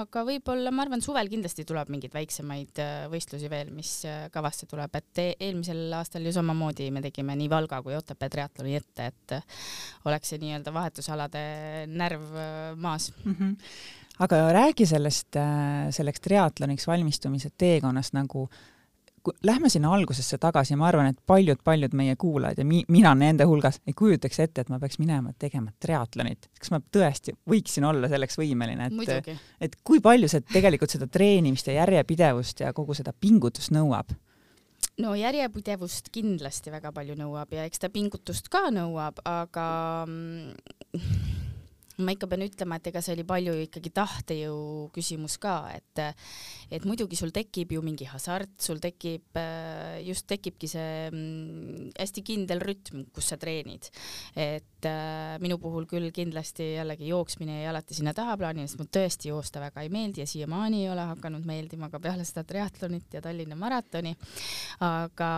aga 0.00 0.24
võib-olla 0.28 0.72
ma 0.74 0.84
arvan, 0.84 1.02
suvel 1.04 1.30
kindlasti 1.32 1.64
tuleb 1.68 1.92
mingeid 1.92 2.14
väiksemaid 2.14 2.82
äh, 2.82 3.04
võistlusi 3.12 3.50
veel, 3.52 3.72
mis 3.74 3.92
äh, 4.08 4.26
kavasse 4.34 4.68
tuleb, 4.70 4.96
et 5.00 5.22
e-, 5.22 5.36
eelmisel 5.48 5.86
aastal 5.98 6.26
ju 6.26 6.34
samamoodi 6.36 6.90
me 6.94 7.04
tegime 7.04 7.36
nii 7.38 7.50
Valga 7.52 7.80
kui 7.84 7.96
Otepää 7.96 8.32
triatloni 8.32 8.76
ette, 8.78 9.10
et 9.12 9.36
äh, 9.38 9.62
oleks 10.10 10.32
see 10.32 10.42
nii-öelda 10.42 10.74
vahetusalade 10.74 11.46
närv 11.90 12.28
maas 12.76 13.12
mm. 13.24 13.38
-hmm 13.38 13.56
aga 14.20 14.36
räägi 14.52 14.84
sellest, 14.84 15.36
selleks 15.96 16.20
triatloniks 16.20 16.84
valmistumise 16.86 17.48
teekonnast 17.56 18.12
nagu 18.12 18.42
lähme 19.44 19.68
sinna 19.68 19.92
algusesse 19.94 20.38
tagasi, 20.40 20.76
ma 20.76 20.88
arvan, 20.88 21.10
et 21.12 21.18
paljud-paljud 21.26 21.94
meie 21.96 22.16
kuulajad 22.20 22.62
ja 22.62 22.64
mi-, 22.64 22.84
mina 22.88 23.12
nende 23.14 23.44
hulgas 23.48 23.80
ei 23.86 23.94
kujutaks 23.96 24.40
ette, 24.40 24.64
et 24.64 24.72
ma 24.72 24.78
peaks 24.80 24.98
minema 25.02 25.34
tegema 25.38 25.72
triatlonit. 25.80 26.48
kas 26.60 26.72
ma 26.74 26.80
tõesti 26.80 27.36
võiksin 27.50 27.86
olla 27.88 28.08
selleks 28.08 28.38
võimeline, 28.40 28.88
et, 28.88 29.30
et 29.60 29.76
kui 29.84 30.00
palju 30.04 30.30
see 30.30 30.44
tegelikult 30.52 30.96
seda 30.96 31.08
treenimist 31.10 31.68
ja 31.68 31.80
järjepidevust 31.82 32.64
ja 32.64 32.72
kogu 32.76 32.96
seda 32.96 33.12
pingutust 33.12 33.74
nõuab? 33.76 34.14
no 35.00 35.14
järjepidevust 35.16 36.10
kindlasti 36.12 36.72
väga 36.72 36.92
palju 36.92 37.16
nõuab 37.18 37.52
ja 37.54 37.64
eks 37.68 37.82
ta 37.82 37.90
pingutust 37.92 38.48
ka 38.52 38.68
nõuab, 38.74 39.20
aga 39.28 39.68
mm, 40.06 41.39
ma 42.04 42.14
ikka 42.14 42.28
pean 42.30 42.44
ütlema, 42.46 42.78
et 42.80 42.90
ega 42.90 43.02
see 43.04 43.14
oli 43.16 43.26
palju 43.28 43.54
ikkagi 43.66 43.92
tahtejõu 43.96 44.88
küsimus 44.94 45.38
ka, 45.42 45.56
et 45.76 46.02
et 46.70 46.86
muidugi 46.86 47.18
sul 47.18 47.32
tekib 47.34 47.72
ju 47.74 47.82
mingi 47.82 48.06
hasart, 48.08 48.52
sul 48.62 48.78
tekib, 48.82 49.36
just 50.06 50.28
tekibki 50.30 50.68
see 50.70 51.08
mm, 51.10 51.90
hästi 51.98 52.22
kindel 52.26 52.62
rütm, 52.62 53.04
kus 53.14 53.32
sa 53.32 53.38
treenid. 53.40 53.90
et 54.38 54.86
äh, 54.86 55.36
minu 55.42 55.58
puhul 55.60 55.86
küll 55.90 56.10
kindlasti 56.14 56.74
jällegi 56.76 57.10
jooksmine 57.10 57.60
jäi 57.60 57.68
alati 57.70 57.96
sinna 57.96 58.14
tahaplaani, 58.16 58.64
sest 58.66 58.80
mulle 58.80 58.94
tõesti 58.94 59.30
joosta 59.32 59.62
väga 59.62 59.84
ei 59.84 59.90
meeldi 59.92 60.22
ja 60.22 60.28
siiamaani 60.30 60.84
ei 60.84 60.90
ole 60.92 61.04
hakanud 61.10 61.46
meeldima 61.46 61.90
ka 61.90 62.00
peale 62.02 62.24
seda 62.28 62.44
triatlonit 62.48 63.18
ja 63.18 63.22
Tallinna 63.24 63.58
maratoni. 63.58 64.14
aga, 64.86 65.32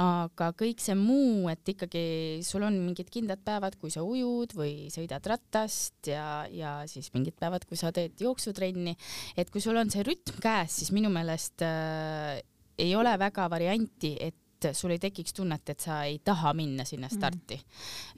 aga 0.00 0.50
kõik 0.58 0.82
see 0.82 0.96
muu, 0.98 1.48
et 1.52 1.74
ikkagi 1.74 2.04
sul 2.44 2.66
on 2.66 2.76
mingid 2.82 3.10
kindlad 3.12 3.42
päevad, 3.44 3.78
kui 3.80 3.92
sa 3.94 4.04
ujud 4.04 4.54
või 4.58 4.90
sõidad 4.92 5.24
rattast, 5.30 5.93
ennast 5.94 6.06
ja, 6.06 6.46
ja 6.50 6.86
siis 6.86 7.12
mingid 7.14 7.36
päevad, 7.38 7.64
kui 7.66 7.76
sa 7.76 7.92
teed 7.92 8.18
jooksutrenni, 8.20 8.96
et 9.36 9.50
kui 9.50 9.60
sul 9.60 9.76
on 9.76 9.90
see 9.90 10.04
rütm 10.04 10.40
käes, 10.40 10.80
siis 10.80 10.92
minu 10.92 11.10
meelest 11.10 11.62
äh, 11.62 12.42
ei 12.78 12.94
ole 12.96 13.16
väga 13.18 13.48
varianti, 13.50 14.16
et 14.20 14.34
sul 14.72 14.94
ei 14.94 15.02
tekiks 15.02 15.36
tunnet, 15.36 15.74
et 15.74 15.84
sa 15.84 16.00
ei 16.08 16.18
taha 16.24 16.54
minna 16.56 16.86
sinna 16.88 17.08
mhm. 17.10 17.16
starti 17.16 17.58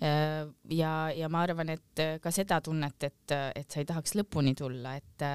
mm.. 0.00 0.54
ja, 0.76 0.92
ja 1.16 1.30
ma 1.32 1.42
arvan, 1.46 1.72
et 1.74 2.04
ka 2.22 2.32
seda 2.34 2.60
tunnet, 2.64 3.08
et, 3.08 3.36
et 3.56 3.70
sa 3.70 3.82
ei 3.82 3.88
tahaks 3.88 4.16
lõpuni 4.18 4.54
tulla, 4.58 4.96
et, 4.96 5.26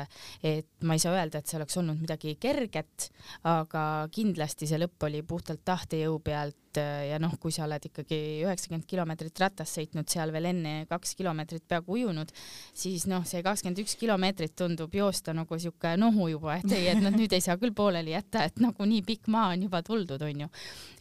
et 0.43 0.87
ma 0.87 0.97
ei 0.97 1.03
saa 1.03 1.17
öelda, 1.17 1.41
et 1.41 1.49
see 1.49 1.59
oleks 1.59 1.77
olnud 1.81 2.01
midagi 2.01 2.35
kerget, 2.41 3.09
aga 3.49 3.85
kindlasti 4.13 4.69
see 4.69 4.81
lõpp 4.81 5.09
oli 5.09 5.23
puhtalt 5.27 5.65
tahtejõu 5.67 6.19
pealt 6.23 6.61
et 6.71 7.09
ja 7.11 7.19
noh, 7.21 7.33
kui 7.41 7.51
sa 7.53 7.65
oled 7.65 7.83
ikkagi 7.89 8.17
üheksakümmend 8.45 8.87
kilomeetrit 8.89 9.39
ratast 9.41 9.77
sõitnud, 9.77 10.07
seal 10.11 10.31
veel 10.33 10.49
enne 10.51 10.73
kaks 10.89 11.13
kilomeetrit 11.19 11.65
peaaegu 11.69 11.97
ujunud, 11.97 12.31
siis 12.77 13.07
noh, 13.11 13.25
see 13.27 13.43
kakskümmend 13.45 13.81
üks 13.83 13.97
kilomeetrit 13.99 14.55
tundub 14.57 14.93
joosta 14.95 15.35
nagu 15.35 15.59
sihuke 15.59 15.93
nohu 15.99 16.29
juba, 16.31 16.57
et 16.61 16.75
ei, 16.77 16.87
et 16.93 17.01
noh, 17.03 17.13
nüüd 17.15 17.33
ei 17.35 17.43
saa 17.43 17.57
küll 17.61 17.75
pooleli 17.75 18.15
jätta, 18.15 18.45
et 18.47 18.61
nagu 18.63 18.87
nii 18.87 19.03
pikk 19.07 19.31
maa 19.33 19.51
on 19.55 19.67
juba 19.67 19.83
tuldud, 19.85 20.21
onju. 20.27 20.47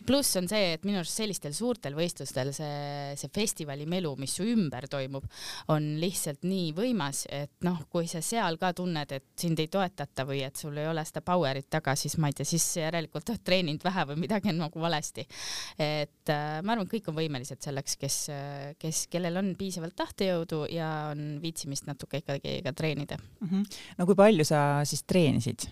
Pluss 0.07 0.37
on 0.40 0.49
see, 0.50 0.75
et 0.76 0.85
minu 0.88 1.00
arust 1.00 1.21
sellistel 1.21 1.54
suurtel 1.57 1.97
võistlustel 1.99 2.52
see, 2.57 3.16
see 3.21 3.33
festivali 3.35 3.87
melu, 3.90 4.12
mis 4.21 4.35
su 4.38 4.47
ümber 4.49 4.87
toimub, 4.90 5.26
on 5.73 5.88
lihtsalt 6.00 6.47
nii 6.49 6.71
võimas, 6.76 7.25
et 7.30 7.52
noh, 7.66 7.83
kui 7.92 8.09
sa 8.11 8.23
seal 8.25 8.59
ka 8.61 8.73
tunned, 8.76 9.12
et 9.16 9.26
sind 9.40 9.61
ei 9.62 9.71
toetata 9.73 10.26
või 10.28 10.42
et 10.47 10.57
sul 10.61 10.78
ei 10.80 10.88
ole 10.90 11.04
seda 11.09 11.23
power'it 11.26 11.71
taga, 11.71 11.97
siis 11.99 12.16
ma 12.21 12.30
ei 12.30 12.38
tea, 12.38 12.49
siis 12.49 12.66
järelikult 12.80 13.33
oled 13.33 13.45
treeninud 13.47 13.85
vähe 13.85 14.07
või 14.12 14.25
midagi 14.26 14.52
on 14.52 14.62
nagu 14.64 14.83
valesti. 14.83 15.26
et 15.78 16.33
äh, 16.33 16.61
ma 16.62 16.76
arvan, 16.76 16.88
kõik 16.90 17.11
on 17.11 17.19
võimelised 17.19 17.61
selleks, 17.64 17.97
kes, 18.00 18.19
kes, 18.80 19.04
kellel 19.12 19.40
on 19.40 19.52
piisavalt 19.59 19.97
tahtejõudu 19.99 20.64
ja 20.75 20.90
on 21.12 21.38
viitsimist 21.42 21.88
natuke 21.88 22.23
ikkagi 22.25 22.61
ka 22.64 22.73
treenida 22.76 23.19
mm. 23.19 23.49
-hmm. 23.49 23.78
no 23.99 24.07
kui 24.09 24.19
palju 24.19 24.45
sa 24.45 24.83
siis 24.85 25.04
treenisid? 25.04 25.69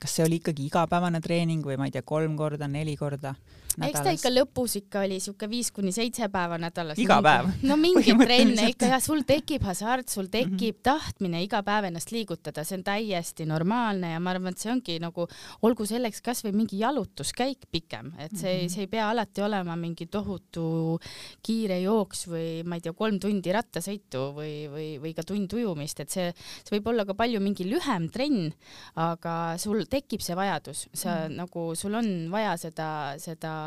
Kas 0.00 0.16
see 0.16 0.24
oli 0.26 0.40
ikkagi 0.42 0.66
igapäevane 0.68 1.20
treening 1.24 1.64
või 1.66 1.78
ma 1.80 1.88
ei 1.88 1.94
tea, 1.94 2.02
kolm 2.06 2.36
korda, 2.36 2.68
neli 2.68 2.96
korda? 2.96 3.34
Eks 3.82 4.04
ta 4.04 4.12
ikka 4.14 4.30
lõpus 4.30 4.76
ikka 4.78 5.04
oli 5.06 5.18
siuke 5.22 5.48
viis 5.50 5.70
kuni 5.74 5.92
seitse 5.94 6.28
päeva 6.32 6.58
nädalas. 6.60 6.98
iga 7.02 7.18
päev? 7.24 7.50
no 7.66 7.76
mingeid 7.80 8.20
trenne 8.22 8.68
ikka 8.70 8.90
ja 8.92 9.00
sul 9.02 9.24
tekib 9.26 9.64
hasart, 9.66 10.08
sul 10.08 10.28
tekib 10.30 10.52
mm 10.52 10.78
-hmm. 10.78 10.82
tahtmine 10.82 11.42
iga 11.42 11.62
päev 11.66 11.88
ennast 11.90 12.12
liigutada, 12.14 12.64
see 12.64 12.78
on 12.78 12.84
täiesti 12.84 13.46
normaalne 13.46 14.12
ja 14.12 14.20
ma 14.20 14.30
arvan, 14.30 14.52
et 14.52 14.58
see 14.58 14.72
ongi 14.72 14.98
nagu, 15.02 15.26
olgu 15.62 15.86
selleks 15.86 16.22
kasvõi 16.22 16.52
mingi 16.52 16.78
jalutuskäik 16.78 17.66
pikem, 17.70 18.12
et 18.18 18.36
see 18.36 18.54
mm, 18.54 18.60
-hmm. 18.60 18.74
see 18.74 18.86
ei 18.86 18.86
pea 18.86 19.10
alati 19.10 19.42
olema 19.42 19.76
mingi 19.76 20.06
tohutu 20.06 21.00
kiire 21.42 21.80
jooks 21.80 22.26
või 22.28 22.62
ma 22.64 22.76
ei 22.76 22.80
tea, 22.80 22.92
kolm 22.92 23.18
tundi 23.18 23.52
rattasõitu 23.52 24.30
või, 24.38 24.54
või, 24.70 24.88
või 25.02 25.14
ka 25.14 25.22
tund 25.22 25.52
ujumist, 25.52 26.00
et 26.00 26.10
see, 26.10 26.32
see 26.62 26.76
võib 26.78 26.92
olla 26.92 27.04
ka 27.04 27.14
palju 27.14 27.40
mingi 27.40 27.66
lühem 27.68 28.08
trenn, 28.10 28.52
aga 28.96 29.56
sul 29.58 29.84
tekib 29.90 30.20
see 30.20 30.36
vajadus, 30.36 30.88
sa 30.92 31.10
mm 31.10 31.20
-hmm. 31.26 31.36
nagu, 31.36 31.74
sul 31.74 31.94
on 31.94 32.30
vaja 32.30 32.56
seda, 32.56 33.14
seda 33.18 33.63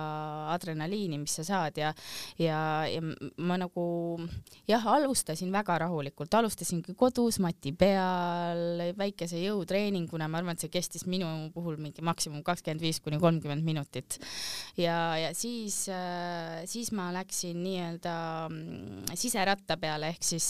adrenaliini, 0.53 1.19
mis 1.21 1.37
sa 1.39 1.45
saad 1.47 1.77
ja, 1.79 1.93
ja, 2.41 2.59
ja 2.89 3.01
ma 3.37 3.57
nagu 3.59 3.85
jah, 4.69 4.85
alustasin 4.97 5.51
väga 5.53 5.79
rahulikult, 5.85 6.33
alustasingi 6.39 6.95
kodus 6.97 7.39
mati 7.43 7.73
peal 7.77 8.83
väikese 8.97 9.41
jõutreeninguna, 9.41 10.29
ma 10.29 10.41
arvan, 10.41 10.57
et 10.57 10.65
see 10.65 10.73
kestis 10.73 11.07
minu 11.09 11.29
puhul 11.55 11.79
mingi 11.81 12.03
maksimum 12.05 12.43
kakskümmend 12.45 12.83
viis 12.83 13.01
kuni 13.03 13.19
kolmkümmend 13.21 13.65
minutit. 13.65 14.19
ja, 14.77 15.17
ja 15.19 15.33
siis, 15.37 15.83
siis 16.65 16.91
ma 16.95 17.09
läksin 17.15 17.61
nii-öelda 17.63 18.15
mm, 18.49 19.15
siseratta 19.17 19.77
peale 19.81 20.11
ehk 20.13 20.23
siis 20.25 20.47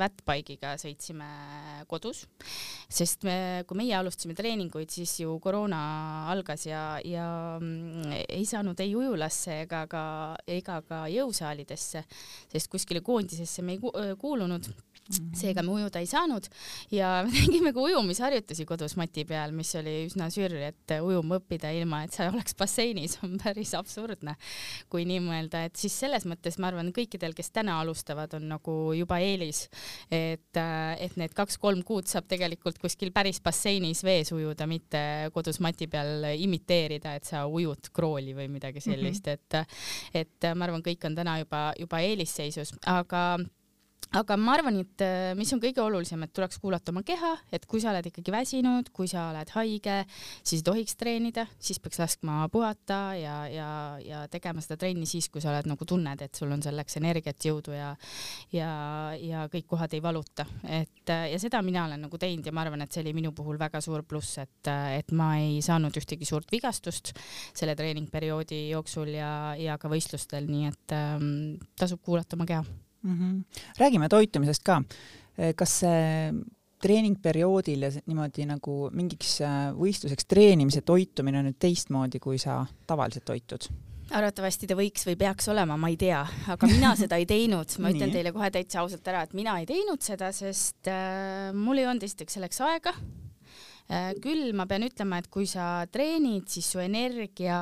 vättpaigiga 0.00 0.76
sõitsime 0.80 1.28
kodus, 1.90 2.24
sest 2.90 3.24
me, 3.26 3.64
kui 3.68 3.78
meie 3.80 3.94
alustasime 3.98 4.36
treeninguid, 4.38 4.90
siis 4.92 5.16
ju 5.22 5.36
koroona 5.42 5.80
algas 6.32 6.66
ja, 6.68 6.84
ja 7.04 7.26
mm, 7.60 8.20
ei 8.28 8.44
saanud 8.48 8.69
saanud 8.70 8.80
ei 8.80 8.94
ujulasse 8.94 9.62
ega 9.64 9.86
ka, 9.86 10.36
ega 10.46 10.80
ka 10.86 11.06
jõusaalidesse, 11.10 12.04
sest 12.52 12.70
kuskile 12.70 13.00
koondisesse 13.00 13.62
me 13.62 13.72
ei 13.72 13.80
kuulunud. 14.18 14.70
Seega 15.36 15.62
me 15.66 15.74
ujuda 15.74 16.00
ei 16.02 16.08
saanud. 16.10 16.46
Ja 16.94 17.20
me 17.26 17.32
tegime 17.34 17.72
ka 17.74 17.82
ujumisharjutusi 17.84 18.66
kodus 18.68 18.96
mati 19.00 19.24
peal, 19.28 19.54
mis 19.56 19.72
oli 19.78 19.96
üsna 20.06 20.30
sürr, 20.32 20.56
et 20.70 20.94
ujuma 21.00 21.40
õppida 21.40 21.72
ilma, 21.76 22.04
et 22.06 22.16
sa 22.16 22.28
oleks 22.32 22.56
basseinis, 22.58 23.18
on 23.26 23.36
päris 23.40 23.74
absurdne, 23.78 24.36
kui 24.92 25.06
nii 25.08 25.22
mõelda, 25.24 25.64
et 25.68 25.80
siis 25.80 25.96
selles 26.04 26.26
mõttes 26.28 26.58
ma 26.60 26.70
arvan, 26.70 26.92
kõikidel, 26.96 27.34
kes 27.36 27.52
täna 27.54 27.80
alustavad, 27.82 28.34
on 28.38 28.48
nagu 28.54 28.76
juba 28.96 29.20
eelis, 29.24 29.66
et, 30.10 30.50
et 30.56 31.16
need 31.20 31.36
kaks-kolm 31.36 31.84
kuud 31.86 32.08
saab 32.10 32.28
tegelikult 32.30 32.80
kuskil 32.82 33.12
päris 33.14 33.40
basseinis 33.44 34.04
vees 34.06 34.32
ujuda, 34.34 34.66
mitte 34.70 35.02
kodus 35.34 35.60
mati 35.64 35.88
peal 35.90 36.26
imiteerida, 36.36 37.14
et 37.18 37.28
sa 37.28 37.44
ujud 37.50 37.90
krooli 37.94 38.34
või 38.36 38.50
midagi 38.52 38.82
sellist. 38.84 39.26
Mm, 39.26 39.38
-hmm. 39.40 39.64
et, 40.14 40.26
et 40.26 40.50
ma 40.54 40.66
arvan, 40.68 40.82
kõik 40.84 41.04
on 41.06 41.16
täna 41.16 41.38
juba, 41.42 41.70
juba 41.78 42.00
eelisseisus, 42.04 42.74
aga 42.86 43.38
aga 44.16 44.36
ma 44.40 44.54
arvan, 44.56 44.80
et 44.82 45.02
äh, 45.04 45.32
mis 45.38 45.50
on 45.54 45.60
kõige 45.62 45.82
olulisem, 45.84 46.24
et 46.24 46.32
tuleks 46.34 46.58
kuulata 46.62 46.90
oma 46.90 47.02
keha, 47.06 47.32
et 47.54 47.66
kui 47.70 47.82
sa 47.82 47.92
oled 47.92 48.08
ikkagi 48.10 48.32
väsinud, 48.34 48.90
kui 48.94 49.06
sa 49.10 49.28
oled 49.30 49.52
haige, 49.54 50.00
siis 50.42 50.60
ei 50.60 50.66
tohiks 50.66 50.98
treenida, 50.98 51.46
siis 51.62 51.78
peaks 51.82 52.00
laskma 52.02 52.48
puhata 52.52 53.00
ja, 53.18 53.36
ja, 53.50 53.68
ja 54.02 54.24
tegema 54.32 54.64
seda 54.64 54.80
trenni 54.80 55.06
siis, 55.10 55.30
kui 55.30 55.42
sa 55.42 55.52
oled 55.52 55.70
nagu 55.70 55.86
tunned, 55.86 56.24
et 56.26 56.34
sul 56.34 56.50
on 56.50 56.64
selleks 56.64 56.98
energiat, 57.00 57.38
jõudu 57.46 57.76
ja 57.76 57.92
ja, 58.54 58.70
ja 59.20 59.46
kõik 59.52 59.68
kohad 59.70 59.94
ei 59.94 60.02
valuta, 60.02 60.46
et 60.66 61.14
äh, 61.14 61.28
ja 61.34 61.40
seda 61.42 61.62
mina 61.66 61.86
olen 61.86 62.06
nagu 62.08 62.18
teinud 62.20 62.46
ja 62.46 62.54
ma 62.56 62.64
arvan, 62.66 62.82
et 62.82 62.92
see 62.92 63.04
oli 63.04 63.14
minu 63.20 63.34
puhul 63.36 63.60
väga 63.60 63.82
suur 63.84 64.02
pluss, 64.08 64.40
et, 64.42 64.60
äh, 64.70 64.98
et 64.98 65.14
ma 65.14 65.32
ei 65.38 65.60
saanud 65.64 65.94
ühtegi 66.02 66.26
suurt 66.26 66.50
vigastust 66.50 67.14
selle 67.54 67.78
treeningperioodi 67.78 68.66
jooksul 68.72 69.14
ja, 69.14 69.32
ja 69.58 69.78
ka 69.78 69.90
võistlustel, 69.92 70.50
nii 70.50 70.70
et 70.70 70.98
ähm, 70.98 71.34
tasub 71.78 72.02
kuulata 72.02 72.38
oma 72.38 72.48
keha 72.50 72.66
mm. 73.02 73.18
-hmm. 73.18 73.62
räägime 73.78 74.08
toitumisest 74.08 74.64
ka. 74.64 74.82
Kas 75.56 75.78
see 75.80 76.32
treeningperioodil 76.80 77.84
ja 77.84 77.90
niimoodi 78.08 78.46
nagu 78.48 78.88
mingiks 78.96 79.36
äh, 79.44 79.70
võistluseks 79.76 80.28
treenimise 80.30 80.82
toitumine 80.86 81.42
on 81.42 81.48
nüüd 81.50 81.60
teistmoodi, 81.60 82.20
kui 82.22 82.40
sa 82.40 82.64
tavaliselt 82.90 83.28
toitud? 83.28 83.70
arvatavasti 84.10 84.66
ta 84.66 84.74
võiks 84.74 85.04
või 85.06 85.14
peaks 85.20 85.46
olema, 85.52 85.76
ma 85.78 85.86
ei 85.86 85.94
tea, 85.94 86.24
aga 86.50 86.66
mina 86.66 86.96
seda 86.98 87.20
ei 87.20 87.28
teinud, 87.30 87.76
ma 87.78 87.92
ütlen 87.94 88.10
teile 88.10 88.32
kohe 88.34 88.48
täitsa 88.50 88.80
ausalt 88.82 89.06
ära, 89.06 89.22
et 89.22 89.36
mina 89.38 89.54
ei 89.60 89.68
teinud 89.70 90.02
seda, 90.02 90.32
sest 90.34 90.90
äh, 90.90 91.52
mul 91.54 91.78
ei 91.78 91.86
olnud 91.86 92.02
esiteks 92.08 92.38
selleks 92.38 92.58
aega 92.66 92.96
küll 94.22 94.52
ma 94.54 94.66
pean 94.70 94.84
ütlema, 94.86 95.18
et 95.18 95.26
kui 95.32 95.48
sa 95.50 95.84
treenid, 95.90 96.46
siis 96.52 96.68
su 96.74 96.82
energia 96.82 97.56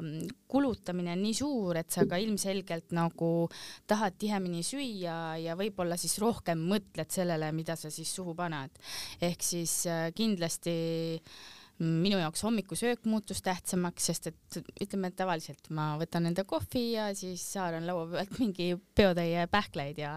mm, 0.00 0.30
kulutamine 0.48 1.12
on 1.12 1.24
nii 1.24 1.36
suur, 1.36 1.76
et 1.80 1.90
sa 1.92 2.06
ka 2.08 2.16
ilmselgelt 2.22 2.94
nagu 2.96 3.32
tahad 3.90 4.16
tihemini 4.20 4.64
süüa 4.64 5.18
ja 5.42 5.58
võib-olla 5.58 5.98
siis 6.00 6.16
rohkem 6.22 6.62
mõtled 6.70 7.12
sellele, 7.12 7.50
mida 7.52 7.76
sa 7.76 7.92
siis 7.92 8.14
suhu 8.14 8.36
paned. 8.38 8.72
ehk 9.20 9.44
siis 9.44 9.82
äh, 9.90 10.08
kindlasti 10.16 10.78
äh, 11.20 11.53
minu 11.82 12.18
jaoks 12.20 12.42
hommikusöök 12.46 13.04
muutus 13.10 13.40
tähtsamaks, 13.42 14.06
sest 14.06 14.28
et 14.30 14.58
ütleme, 14.84 15.08
et 15.10 15.16
tavaliselt 15.18 15.70
ma 15.74 15.94
võtan 15.98 16.28
enda 16.28 16.44
kohvi 16.46 16.84
ja 16.92 17.08
siis 17.18 17.42
haaran 17.58 17.86
laua 17.88 18.06
pealt 18.12 18.38
mingi 18.38 18.68
peotäie 18.94 19.46
pähkleid 19.50 19.98
ja 19.98 20.12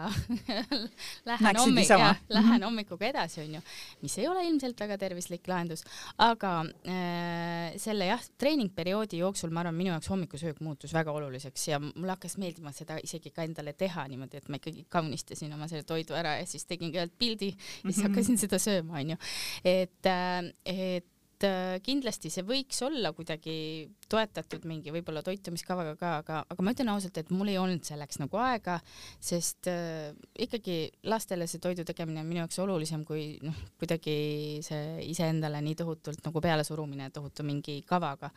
lähen, 1.29 1.57
hommik, 1.57 1.89
ja, 1.89 2.13
lähen 2.29 2.45
mm 2.45 2.51
-hmm. 2.51 2.65
hommikuga 2.67 3.09
edasi, 3.09 3.41
onju, 3.41 3.61
mis 4.01 4.17
ei 4.17 4.27
ole 4.27 4.45
ilmselt 4.45 4.79
väga 4.79 4.99
tervislik 5.01 5.47
lahendus, 5.47 5.83
aga 6.17 6.53
äh, 6.85 7.73
selle 7.81 8.05
jah, 8.11 8.21
treeningperioodi 8.37 9.17
jooksul 9.17 9.49
ma 9.49 9.65
arvan, 9.65 9.75
minu 9.75 9.89
jaoks 9.95 10.09
hommikusöök 10.13 10.61
muutus 10.61 10.93
väga 10.93 11.11
oluliseks 11.11 11.67
ja 11.67 11.79
mulle 11.79 12.13
hakkas 12.13 12.37
meeldima 12.37 12.71
seda 12.71 12.99
isegi 13.03 13.33
ka 13.33 13.43
endale 13.43 13.73
teha 13.73 14.07
niimoodi, 14.07 14.37
et 14.37 14.49
ma 14.49 14.61
ikkagi 14.61 14.85
kaunistasin 14.89 15.53
oma 15.53 15.67
selle 15.67 15.83
toidu 15.83 16.13
ära 16.13 16.37
ja 16.37 16.45
siis 16.45 16.65
tegin 16.65 16.93
kõigepealt 16.93 17.17
pildi 17.17 17.53
ja 17.57 17.91
siis 17.91 17.97
mhm. 17.97 18.07
hakkasin 18.07 18.37
seda 18.37 18.59
sööma, 18.59 19.01
onju. 19.01 19.17
et, 19.65 20.05
äh, 20.05 20.53
et 20.65 21.13
et 21.37 21.45
äh, 21.45 21.77
kindlasti 21.85 22.31
see 22.33 22.45
võiks 22.45 22.81
olla 22.85 23.13
kuidagi 23.13 23.85
toetatud 24.11 24.65
mingi 24.69 24.93
võib-olla 24.93 25.23
toitumiskavaga 25.25 25.95
ka, 25.99 26.11
aga, 26.21 26.39
aga 26.49 26.65
ma 26.65 26.73
ütlen 26.73 26.91
ausalt, 26.93 27.17
et 27.19 27.31
mul 27.33 27.51
ei 27.51 27.57
olnud 27.61 27.85
selleks 27.87 28.21
nagu 28.21 28.39
aega, 28.41 28.77
sest 29.23 29.69
äh, 29.71 30.11
ikkagi 30.47 30.79
lastele 31.11 31.47
see 31.49 31.61
toidu 31.63 31.85
tegemine 31.87 32.23
on 32.23 32.29
minu 32.29 32.43
jaoks 32.43 32.59
olulisem 32.63 33.03
kui 33.07 33.37
noh, 33.45 33.57
kuidagi 33.79 34.17
see 34.65 35.07
iseendale 35.11 35.61
nii 35.65 35.77
tohutult 35.79 36.23
nagu 36.25 36.43
pealesurumine 36.43 37.09
tohutu 37.15 37.45
mingi 37.47 37.79
kavaga. 37.87 38.31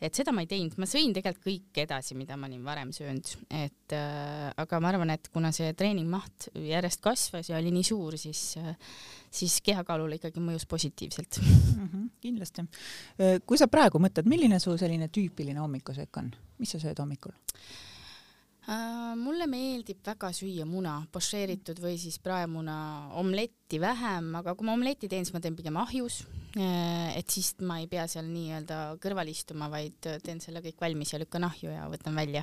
et 0.00 0.14
seda 0.14 0.34
ma 0.36 0.44
ei 0.44 0.50
teinud, 0.50 0.78
ma 0.80 0.88
sõin 0.90 1.14
tegelikult 1.16 1.46
kõike 1.46 1.84
edasi, 1.86 2.16
mida 2.18 2.36
ma 2.36 2.48
olin 2.50 2.64
varem 2.64 2.92
söönud, 2.96 3.36
et 3.50 3.94
äh, 3.96 4.48
aga 4.56 4.80
ma 4.80 4.92
arvan, 4.92 5.14
et 5.14 5.30
kuna 5.32 5.52
see 5.54 5.72
treeningmaht 5.76 6.50
järjest 6.54 7.04
kasvas 7.04 7.50
ja 7.50 7.60
oli 7.60 7.72
nii 7.74 7.86
suur, 7.86 8.16
siis 8.20 8.56
äh, 8.60 8.74
siis 9.36 9.60
kehakaalule 9.64 10.18
ikkagi 10.18 10.40
mõjus 10.42 10.66
positiivselt 10.68 11.38
mm. 11.40 11.88
-hmm, 11.88 12.08
kindlasti. 12.20 12.64
Äh, 13.20 13.38
kui 13.46 13.58
sa 13.58 13.68
praegu 13.68 14.00
mõtled, 14.02 14.28
milline 14.28 14.58
su 14.62 14.76
selline 14.78 15.05
tüüpiline 15.12 15.60
hommikusöök 15.60 16.22
on, 16.22 16.32
mis 16.58 16.74
sa 16.74 16.80
sööd 16.82 16.98
hommikul? 17.02 17.34
Uh, 18.66 19.12
mulle 19.14 19.46
meeldib 19.46 20.00
väga 20.02 20.32
süüa 20.34 20.64
muna, 20.66 20.96
pošeeritud 21.14 21.78
või 21.78 22.00
siis 22.02 22.16
praemuna, 22.18 22.74
omletti 23.14 23.78
vähem, 23.78 24.32
aga 24.40 24.56
kui 24.58 24.66
ma 24.66 24.74
omletti 24.74 25.06
teen, 25.06 25.22
siis 25.22 25.36
ma 25.36 25.40
teen 25.44 25.54
pigem 25.54 25.78
ahjus. 25.78 26.24
Uh, 26.58 27.12
et 27.14 27.30
siis 27.30 27.52
ma 27.62 27.76
ei 27.78 27.86
pea 27.86 28.08
seal 28.10 28.26
nii-öelda 28.26 28.80
kõrval 29.04 29.30
istuma, 29.30 29.70
vaid 29.70 30.10
teen 30.26 30.42
selle 30.42 30.64
kõik 30.66 30.82
valmis 30.82 31.14
ja 31.14 31.22
lükkan 31.22 31.46
ahju 31.46 31.70
ja 31.76 31.86
võtan 31.92 32.18
välja. 32.18 32.42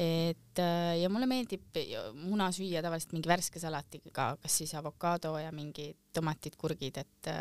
et 0.00 0.64
uh, 0.64 0.96
ja 0.96 1.12
mulle 1.12 1.28
meeldib 1.28 1.82
muna 2.16 2.48
süüa 2.48 2.80
tavaliselt 2.80 3.12
mingi 3.12 3.28
värske 3.28 3.60
salatiga, 3.60 4.32
kas 4.40 4.56
siis 4.62 4.72
avokaado 4.80 5.36
ja 5.36 5.52
mingid 5.52 6.00
tomatid, 6.16 6.56
kurgid, 6.56 6.96
et, 7.04 7.32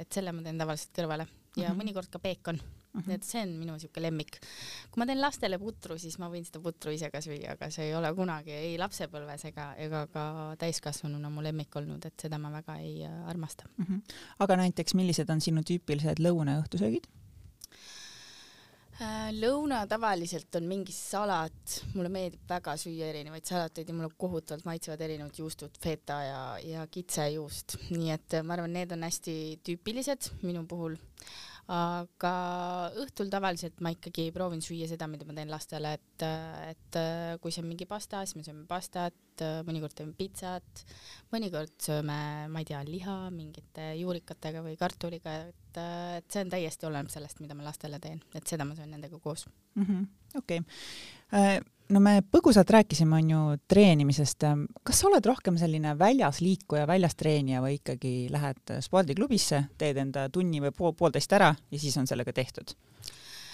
et 0.00 0.08
selle 0.08 0.32
ma 0.32 0.40
teen 0.48 0.64
tavaliselt 0.64 0.96
kõrvale 0.96 1.28
ja 1.28 1.34
mm 1.34 1.66
-hmm. 1.66 1.82
mõnikord 1.82 2.08
ka 2.08 2.24
peekon 2.24 2.64
mm. 2.92 3.00
-hmm. 3.00 3.12
et 3.14 3.24
see 3.24 3.42
on 3.42 3.54
minu 3.58 3.78
siuke 3.78 4.02
lemmik. 4.02 4.40
kui 4.90 5.02
ma 5.02 5.06
teen 5.06 5.20
lastele 5.20 5.58
putru, 5.58 5.98
siis 5.98 6.18
ma 6.18 6.30
võin 6.32 6.44
seda 6.46 6.60
putru 6.64 6.94
ise 6.94 7.10
ka 7.10 7.20
süüa, 7.24 7.54
aga 7.54 7.70
see 7.70 7.88
ei 7.90 7.94
ole 7.94 8.12
kunagi 8.14 8.52
ei 8.56 8.74
lapsepõlves 8.78 9.46
ega, 9.52 9.70
ega 9.76 10.06
ka 10.12 10.26
täiskasvanuna 10.58 11.30
mu 11.30 11.42
lemmik 11.42 11.76
olnud, 11.76 12.04
et 12.06 12.26
seda 12.26 12.38
ma 12.38 12.52
väga 12.52 12.78
ei 12.82 13.04
äh, 13.04 13.22
armasta 13.28 13.68
mm. 13.76 13.84
-hmm. 13.84 14.20
aga 14.38 14.56
näiteks, 14.64 14.94
millised 14.94 15.30
on 15.30 15.40
sinu 15.40 15.62
tüüpilised 15.62 16.20
lõuna- 16.20 16.58
ja 16.58 16.62
õhtusöögid? 16.64 17.08
Äh, 19.00 19.30
lõuna 19.32 19.86
tavaliselt 19.88 20.56
on 20.58 20.66
mingi 20.68 20.92
salat, 20.92 21.78
mulle 21.94 22.10
meeldib 22.12 22.42
väga 22.48 22.74
süüa 22.76 23.06
erinevaid 23.08 23.46
salateid 23.48 23.88
ja 23.88 23.94
mulle 23.96 24.10
kohutavalt 24.12 24.66
maitsevad 24.68 25.00
erinevad 25.00 25.38
juustud, 25.40 25.78
feta 25.80 26.18
ja, 26.26 26.42
ja 26.60 26.82
kitsejuust, 26.86 27.78
nii 27.94 28.10
et 28.12 28.36
ma 28.44 28.58
arvan, 28.58 28.74
need 28.76 28.92
on 28.92 29.06
hästi 29.08 29.36
tüüpilised 29.64 30.28
minu 30.42 30.66
puhul 30.68 30.98
aga 31.70 32.32
õhtul 32.98 33.30
tavaliselt 33.30 33.78
ma 33.84 33.92
ikkagi 33.94 34.30
proovin 34.34 34.62
süüa 34.64 34.88
seda, 34.90 35.06
mida 35.10 35.26
ma 35.28 35.36
teen 35.36 35.52
lastele, 35.52 35.92
et, 35.98 36.24
et 36.66 36.98
kui 37.42 37.54
see 37.54 37.62
on 37.62 37.68
mingi 37.70 37.86
pasta, 37.90 38.24
siis 38.24 38.38
me 38.38 38.44
sööme 38.46 38.66
pastat, 38.70 39.44
mõnikord 39.68 39.94
teeme 39.96 40.16
pitsat, 40.18 40.84
mõnikord 41.30 41.76
sööme, 41.80 42.20
ma 42.50 42.62
ei 42.62 42.68
tea, 42.68 42.82
liha 42.88 43.16
mingite 43.34 43.92
juurikatega 44.00 44.64
või 44.66 44.76
kartuliga, 44.80 45.36
et, 45.50 45.82
et 46.18 46.30
see 46.32 46.44
on 46.44 46.54
täiesti 46.56 46.90
oleneb 46.90 47.12
sellest, 47.12 47.42
mida 47.44 47.54
ma 47.58 47.68
lastele 47.68 48.02
teen, 48.02 48.22
et 48.34 48.50
seda 48.50 48.66
ma 48.66 48.74
söön 48.78 48.90
nendega 48.96 49.22
koos. 49.22 49.46
-hmm.. 49.78 50.08
okei. 50.42 50.64
Äh, 51.34 51.60
no 51.90 52.00
me 52.02 52.20
põgusalt 52.22 52.70
rääkisime, 52.70 53.16
on 53.18 53.30
ju, 53.30 53.40
treenimisest. 53.70 54.46
kas 54.86 55.00
sa 55.00 55.08
oled 55.10 55.26
rohkem 55.26 55.58
selline 55.60 55.96
väljas 55.98 56.40
liikuja, 56.44 56.86
väljas 56.88 57.16
treenija 57.18 57.62
või 57.64 57.78
ikkagi 57.78 58.14
lähed 58.32 58.76
spordiklubisse, 58.84 59.64
teed 59.78 60.00
enda 60.04 60.28
tunni 60.32 60.62
või 60.62 60.74
pool, 60.76 60.94
poolteist 60.98 61.32
ära 61.36 61.52
ja 61.70 61.82
siis 61.82 61.96
on 62.00 62.08
sellega 62.10 62.34
tehtud? 62.36 62.74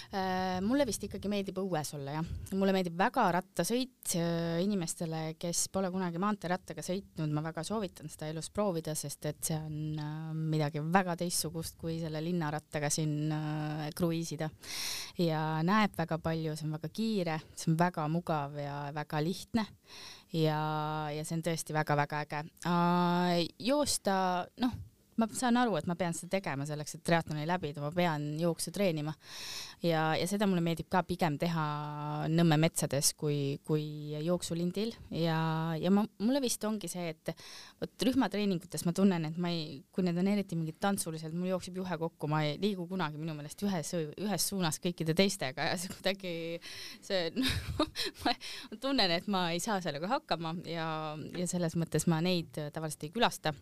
Äh, 0.07 0.61
mulle 0.63 0.85
vist 0.87 1.03
ikkagi 1.03 1.27
meeldib 1.27 1.57
õues 1.59 1.89
olla 1.97 2.13
jah, 2.15 2.27
mulle 2.55 2.71
meeldib 2.71 2.95
väga 2.95 3.25
rattasõit 3.35 4.13
äh, 4.15 4.61
inimestele, 4.63 5.33
kes 5.35 5.65
pole 5.73 5.89
kunagi 5.91 6.21
maanteerattaga 6.23 6.85
sõitnud, 6.85 7.33
ma 7.35 7.43
väga 7.43 7.65
soovitan 7.67 8.07
seda 8.07 8.29
elus 8.31 8.47
proovida, 8.55 8.95
sest 8.95 9.27
et 9.27 9.41
see 9.49 9.59
on 9.59 9.99
äh, 9.99 10.31
midagi 10.55 10.79
väga 10.79 11.17
teistsugust 11.19 11.75
kui 11.81 11.97
selle 11.99 12.23
linnarattaga 12.23 12.87
siin 12.93 13.35
kruiisida. 13.99 14.47
ja 15.19 15.43
näeb 15.67 15.99
väga 15.99 16.21
palju, 16.23 16.55
see 16.55 16.69
on 16.69 16.77
väga 16.79 16.93
kiire, 16.93 17.39
see 17.51 17.73
on 17.73 17.79
väga 17.83 18.07
mugav 18.07 18.55
ja 18.63 18.79
väga 18.95 19.19
lihtne 19.27 19.67
ja, 20.31 20.61
ja 21.11 21.27
see 21.27 21.35
on 21.35 21.43
tõesti 21.43 21.75
väga-väga 21.75 22.23
äge. 22.23 22.45
joosta, 23.59 24.47
noh 24.63 24.79
ma 25.17 25.27
saan 25.33 25.57
aru, 25.57 25.75
et 25.79 25.87
ma 25.89 25.95
pean 25.97 26.15
seda 26.15 26.37
tegema 26.37 26.65
selleks, 26.67 26.97
et 26.97 27.03
triatloni 27.05 27.45
läbida, 27.49 27.81
ma 27.81 27.89
pean 27.93 28.29
jooksu 28.39 28.71
treenima. 28.73 29.13
ja, 29.83 30.11
ja 30.17 30.25
seda 30.29 30.47
mulle 30.49 30.61
meeldib 30.65 30.89
ka 30.89 31.03
pigem 31.05 31.37
teha 31.37 31.65
Nõmme 32.27 32.57
metsades 32.59 33.11
kui, 33.17 33.59
kui 33.65 34.15
jooksulindil 34.25 34.93
ja, 35.15 35.37
ja 35.79 35.91
ma, 35.93 36.03
mulle 36.21 36.41
vist 36.43 36.63
ongi 36.67 36.89
see, 36.91 37.11
et 37.13 37.31
vot 37.81 38.05
rühmatreeningutes 38.07 38.85
ma 38.87 38.93
tunnen, 38.97 39.27
et 39.29 39.37
ma 39.41 39.51
ei, 39.53 39.79
kui 39.93 40.05
need 40.05 40.17
on 40.17 40.29
eriti 40.31 40.57
mingid 40.57 40.79
tantsulised, 40.83 41.33
mul 41.33 41.51
jookseb 41.53 41.77
juhe 41.81 41.99
kokku, 42.01 42.29
ma 42.31 42.43
ei 42.45 42.57
liigu 42.61 42.87
kunagi 42.89 43.21
minu 43.21 43.35
meelest 43.37 43.63
ühes, 43.65 43.93
ühes 44.17 44.49
suunas 44.49 44.81
kõikide 44.83 45.15
teistega 45.17 45.71
ja 45.71 45.79
see 45.79 45.93
kuidagi, 45.93 46.35
see 47.05 47.31
no, 47.39 47.87
ma 48.25 48.35
tunnen, 48.81 49.17
et 49.17 49.29
ma 49.31 49.47
ei 49.55 49.63
saa 49.63 49.79
sellega 49.83 50.09
hakkama 50.17 50.57
ja, 50.67 50.89
ja 51.37 51.49
selles 51.49 51.77
mõttes 51.79 52.09
ma 52.11 52.21
neid 52.25 52.57
tavaliselt 52.73 53.07
ei 53.07 53.13
külasta 53.15 53.55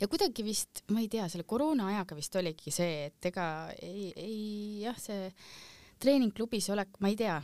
ja 0.00 0.08
kuidagi 0.10 0.44
vist, 0.46 0.84
ma 0.92 1.02
ei 1.02 1.08
tea, 1.12 1.28
selle 1.32 1.46
koroona 1.48 1.88
ajaga 1.92 2.18
vist 2.18 2.36
oligi 2.40 2.74
see, 2.74 3.08
et 3.10 3.30
ega 3.32 3.46
ei, 3.78 4.10
ei 4.16 4.82
jah, 4.84 4.98
see 5.00 5.30
treeningklubis 6.02 6.70
olek, 6.74 6.98
ma 7.00 7.12
ei 7.12 7.18
tea, 7.18 7.38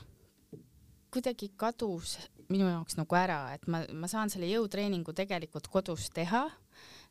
kuidagi 1.14 1.52
kadus 1.56 2.16
minu 2.48 2.68
jaoks 2.68 2.96
nagu 2.98 3.18
ära, 3.18 3.42
et 3.56 3.66
ma, 3.70 3.82
ma 3.92 4.08
saan 4.10 4.32
selle 4.32 4.48
jõutreeningu 4.50 5.14
tegelikult 5.16 5.68
kodus 5.72 6.08
teha 6.14 6.46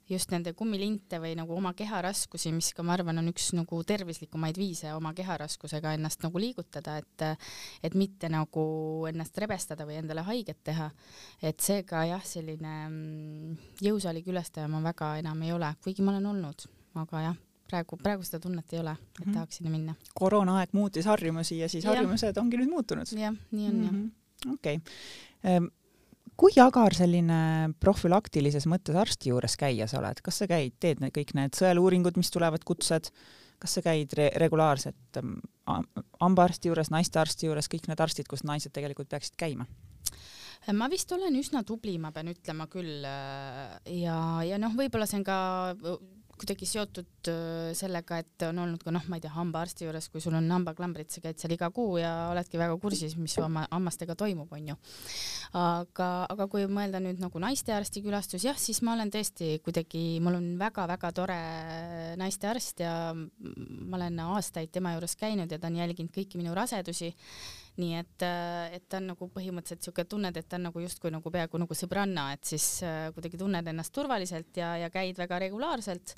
just 0.10 0.32
nende 0.32 0.54
kummilinte 0.58 1.20
või 1.22 1.34
nagu 1.38 1.56
oma 1.58 1.74
keharaskusi, 1.78 2.52
mis 2.56 2.72
ka 2.76 2.84
ma 2.86 2.96
arvan, 2.96 3.20
on 3.22 3.32
üks 3.32 3.50
nagu 3.58 3.80
tervislikumaid 3.88 4.58
viise 4.60 4.94
oma 4.96 5.14
keharaskusega 5.18 5.94
ennast 5.98 6.24
nagu 6.26 6.42
liigutada, 6.42 6.98
et 7.02 7.26
et 7.84 7.96
mitte 7.98 8.30
nagu 8.32 8.64
ennast 9.10 9.38
rebestada 9.38 9.86
või 9.88 10.00
endale 10.02 10.24
haiget 10.28 10.64
teha. 10.64 10.90
et 11.42 11.60
seega 11.60 12.06
jah, 12.06 12.24
selline 12.24 12.76
mm, 12.90 13.58
jõusaali 13.82 14.24
külastaja 14.24 14.68
ma 14.68 14.82
väga 14.84 15.18
enam 15.22 15.42
ei 15.44 15.52
ole, 15.52 15.74
kuigi 15.84 16.02
ma 16.02 16.16
olen 16.16 16.26
olnud, 16.34 16.68
aga 16.96 17.22
jah, 17.22 17.40
praegu, 17.70 18.00
praegu 18.02 18.28
seda 18.28 18.40
tunnet 18.44 18.74
ei 18.74 18.80
ole, 18.80 18.92
et 18.92 19.20
mm 19.20 19.26
-hmm. 19.26 19.34
tahaks 19.34 19.58
sinna 19.58 19.72
minna. 19.72 19.96
koroonaaeg 20.14 20.70
muutis 20.72 21.06
harjumusi 21.06 21.60
ja 21.60 21.70
siis 21.70 21.84
ja. 21.84 21.92
harjumused 21.92 22.38
ongi 22.38 22.58
nüüd 22.58 22.70
muutunud. 22.70 23.08
jah, 23.12 23.36
nii 23.52 23.68
on 23.68 23.76
mm 23.76 23.82
-hmm. 23.82 23.86
jah. 23.86 23.94
Mhm. 23.94 24.54
okei 24.54 24.76
okay. 24.76 25.70
Kui 26.38 26.54
agar 26.62 26.94
selline 26.94 27.74
profülaktilises 27.82 28.68
mõttes 28.70 28.98
arsti 29.00 29.32
juures 29.32 29.58
käia 29.58 29.88
sa 29.90 29.98
oled, 29.98 30.22
kas 30.22 30.44
sa 30.44 30.48
käid, 30.50 30.76
teed 30.80 31.02
need 31.02 31.16
kõik 31.16 31.34
need 31.38 31.58
sõeluuringud, 31.58 32.20
mis 32.20 32.30
tulevad, 32.34 32.62
kutsed, 32.68 33.10
kas 33.58 33.78
sa 33.78 33.82
käid 33.82 34.14
re 34.18 34.30
regulaarselt 34.38 35.18
ähm, 35.18 35.40
hambaarsti 36.22 36.70
juures, 36.70 36.92
naistearsti 36.94 37.50
juures, 37.50 37.70
kõik 37.72 37.90
need 37.90 38.04
arstid, 38.06 38.30
kus 38.30 38.46
naised 38.46 38.76
tegelikult 38.76 39.10
peaksid 39.10 39.38
käima? 39.40 39.66
ma 40.76 40.90
vist 40.92 41.12
olen 41.16 41.36
üsna 41.40 41.62
tubli, 41.64 41.96
ma 42.02 42.10
pean 42.12 42.28
ütlema 42.32 42.66
küll 42.70 43.06
äh, 43.08 43.78
ja, 44.02 44.18
ja 44.44 44.58
noh, 44.62 44.74
võib-olla 44.78 45.08
see 45.08 45.22
on 45.22 45.26
ka 45.26 45.38
kuidagi 46.38 46.68
seotud 46.70 47.30
sellega, 47.78 48.20
et 48.22 48.46
on 48.48 48.62
olnud 48.64 48.84
ka 48.86 48.94
noh, 48.94 49.04
ma 49.10 49.18
ei 49.18 49.24
tea, 49.24 49.32
hambaarsti 49.34 49.88
juures, 49.88 50.08
kui 50.14 50.22
sul 50.24 50.38
on 50.38 50.48
hambaklambrid, 50.54 51.10
sa 51.12 51.22
käid 51.24 51.40
seal 51.42 51.56
iga 51.56 51.70
kuu 51.74 51.98
ja 52.02 52.12
oledki 52.32 52.60
väga 52.62 52.78
kursis, 52.82 53.18
mis 53.20 53.36
hamma, 53.42 53.66
hammastega 53.72 54.16
toimub, 54.20 54.52
onju. 54.54 54.78
aga, 55.58 56.10
aga 56.30 56.48
kui 56.52 56.68
mõelda 56.72 57.02
nüüd 57.04 57.22
nagu 57.24 57.42
naistearsti 57.42 58.04
külastus, 58.06 58.46
jah, 58.48 58.58
siis 58.60 58.82
ma 58.86 58.96
olen 58.96 59.12
tõesti 59.14 59.58
kuidagi, 59.66 60.06
mul 60.24 60.40
on 60.40 60.50
väga-väga 60.62 61.14
tore 61.18 61.40
naistearst 62.22 62.86
ja 62.86 62.96
ma 63.16 64.00
olen 64.00 64.20
aastaid 64.28 64.72
tema 64.74 64.96
juures 64.96 65.18
käinud 65.20 65.52
ja 65.52 65.60
ta 65.60 65.72
on 65.72 65.82
jälginud 65.82 66.14
kõiki 66.14 66.40
minu 66.40 66.56
rasedusi 66.58 67.14
nii 67.82 67.98
et, 68.00 68.24
äh, 68.26 68.76
et 68.78 68.86
ta 68.90 69.00
on 69.02 69.12
nagu 69.12 69.28
põhimõtteliselt 69.34 69.86
siuke, 69.86 70.06
tunned, 70.10 70.38
et 70.38 70.48
ta 70.50 70.58
on 70.58 70.68
nagu 70.70 70.82
justkui 70.82 71.12
nagu 71.14 71.32
peaaegu 71.34 71.62
nagu 71.62 71.78
sõbranna, 71.78 72.30
et 72.36 72.50
siis 72.50 72.66
äh, 72.86 73.10
kuidagi 73.16 73.40
tunned 73.40 73.70
ennast 73.70 73.94
turvaliselt 73.96 74.58
ja, 74.58 74.74
ja 74.82 74.90
käid 74.94 75.20
väga 75.20 75.40
regulaarselt. 75.46 76.16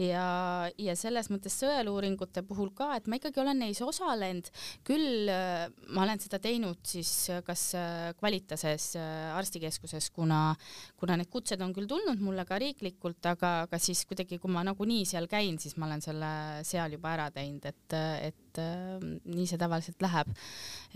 ja, 0.00 0.68
ja 0.76 0.96
selles 0.96 1.30
mõttes 1.32 1.56
sõeluuringute 1.60 2.42
puhul 2.48 2.72
ka, 2.76 2.90
et 2.96 3.06
ma 3.08 3.20
ikkagi 3.20 3.40
olen 3.40 3.60
neis 3.64 3.80
osalenud, 3.84 4.50
küll 4.86 5.30
äh, 5.32 5.66
ma 5.92 6.04
olen 6.06 6.22
seda 6.22 6.40
teinud 6.42 6.80
siis 6.86 7.12
kas 7.46 7.68
Kvalitases 8.16 8.94
arstikeskuses, 9.36 10.10
kuna, 10.14 10.54
kuna 11.00 11.16
need 11.20 11.30
kutsed 11.32 11.60
on 11.64 11.72
küll 11.76 11.88
tulnud 11.90 12.20
mulle 12.24 12.44
ka 12.48 12.58
riiklikult, 12.60 13.24
aga, 13.28 13.52
aga 13.66 13.80
siis 13.82 14.04
kuidagi, 14.08 14.40
kui 14.40 14.52
ma 14.52 14.64
nagunii 14.66 15.04
seal 15.08 15.28
käin, 15.30 15.60
siis 15.60 15.76
ma 15.76 15.88
olen 15.88 16.04
selle 16.04 16.32
seal 16.66 16.96
juba 16.96 17.12
ära 17.16 17.28
teinud, 17.34 17.64
et, 17.68 17.96
et 18.28 18.45
et 18.56 18.62
äh, 18.62 19.06
nii 19.28 19.46
see 19.48 19.60
tavaliselt 19.60 20.02
läheb. 20.04 20.32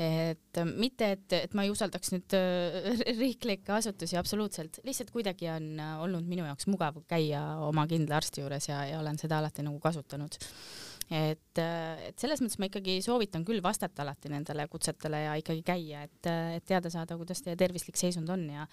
et 0.01 0.61
äh, 0.61 0.69
mitte, 0.71 1.13
et, 1.17 1.33
et 1.37 1.55
ma 1.55 1.65
ei 1.67 1.73
usaldaks 1.73 2.15
nüüd 2.15 2.37
äh, 2.37 3.01
riiklikke 3.23 3.75
asutusi 3.77 4.19
absoluutselt, 4.21 4.81
lihtsalt 4.87 5.13
kuidagi 5.15 5.51
on 5.53 5.73
olnud 6.07 6.29
minu 6.29 6.47
jaoks 6.49 6.69
mugav 6.71 7.03
käia 7.11 7.43
oma 7.67 7.87
kindla 7.91 8.21
arsti 8.21 8.45
juures 8.45 8.71
ja, 8.71 8.85
ja 8.89 9.01
olen 9.01 9.19
seda 9.21 9.41
alati 9.41 9.67
nagu 9.67 9.81
kasutanud 9.83 10.39
et, 11.11 11.59
et 11.59 12.23
selles 12.23 12.41
mõttes 12.43 12.61
ma 12.63 12.69
ikkagi 12.71 13.01
soovitan 13.05 13.45
küll 13.47 13.63
vastata 13.65 14.05
alati 14.05 14.31
nendele 14.33 14.69
kutsetele 14.71 15.25
ja 15.25 15.35
ikkagi 15.41 15.65
käia, 15.67 16.05
et, 16.07 16.31
et 16.57 16.67
teada 16.67 16.93
saada, 16.93 17.19
kuidas 17.19 17.43
teie 17.43 17.59
tervislik 17.59 17.99
seisund 17.99 18.31
on 18.31 18.47
ja 18.53 18.69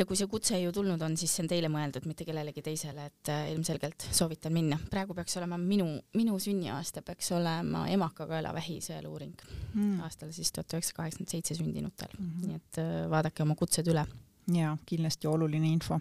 ja 0.00 0.06
kui 0.08 0.16
see 0.16 0.28
kutse 0.30 0.58
ju 0.60 0.72
tulnud 0.74 1.02
on, 1.04 1.16
siis 1.20 1.32
see 1.34 1.44
on 1.44 1.50
teile 1.50 1.68
mõeldud, 1.72 2.06
mitte 2.08 2.24
kellelegi 2.28 2.62
teisele, 2.64 3.06
et 3.10 3.30
äh, 3.32 3.50
ilmselgelt 3.52 4.06
soovitan 4.16 4.54
minna. 4.54 4.78
praegu 4.90 5.14
peaks 5.16 5.36
olema 5.40 5.58
minu, 5.60 5.86
minu 6.16 6.38
sünniaasta 6.40 7.04
peaks 7.06 7.30
olema 7.36 7.84
emakakaelavähi 7.92 8.78
sõeluuring 8.84 9.44
mm. 9.74 10.00
aastal 10.06 10.32
siis 10.36 10.52
tuhat 10.56 10.72
üheksasada 10.72 11.02
kaheksakümmend 11.02 11.34
seitse 11.34 11.58
sündinutel 11.58 12.16
mm, 12.16 12.26
-hmm. 12.30 12.48
nii 12.48 12.60
et 12.60 12.80
äh, 12.82 12.90
vaadake 13.12 13.44
oma 13.44 13.56
kutsed 13.60 13.92
üle. 13.92 14.06
ja 14.54 14.76
kindlasti 14.86 15.28
oluline 15.28 15.68
info. 15.68 16.00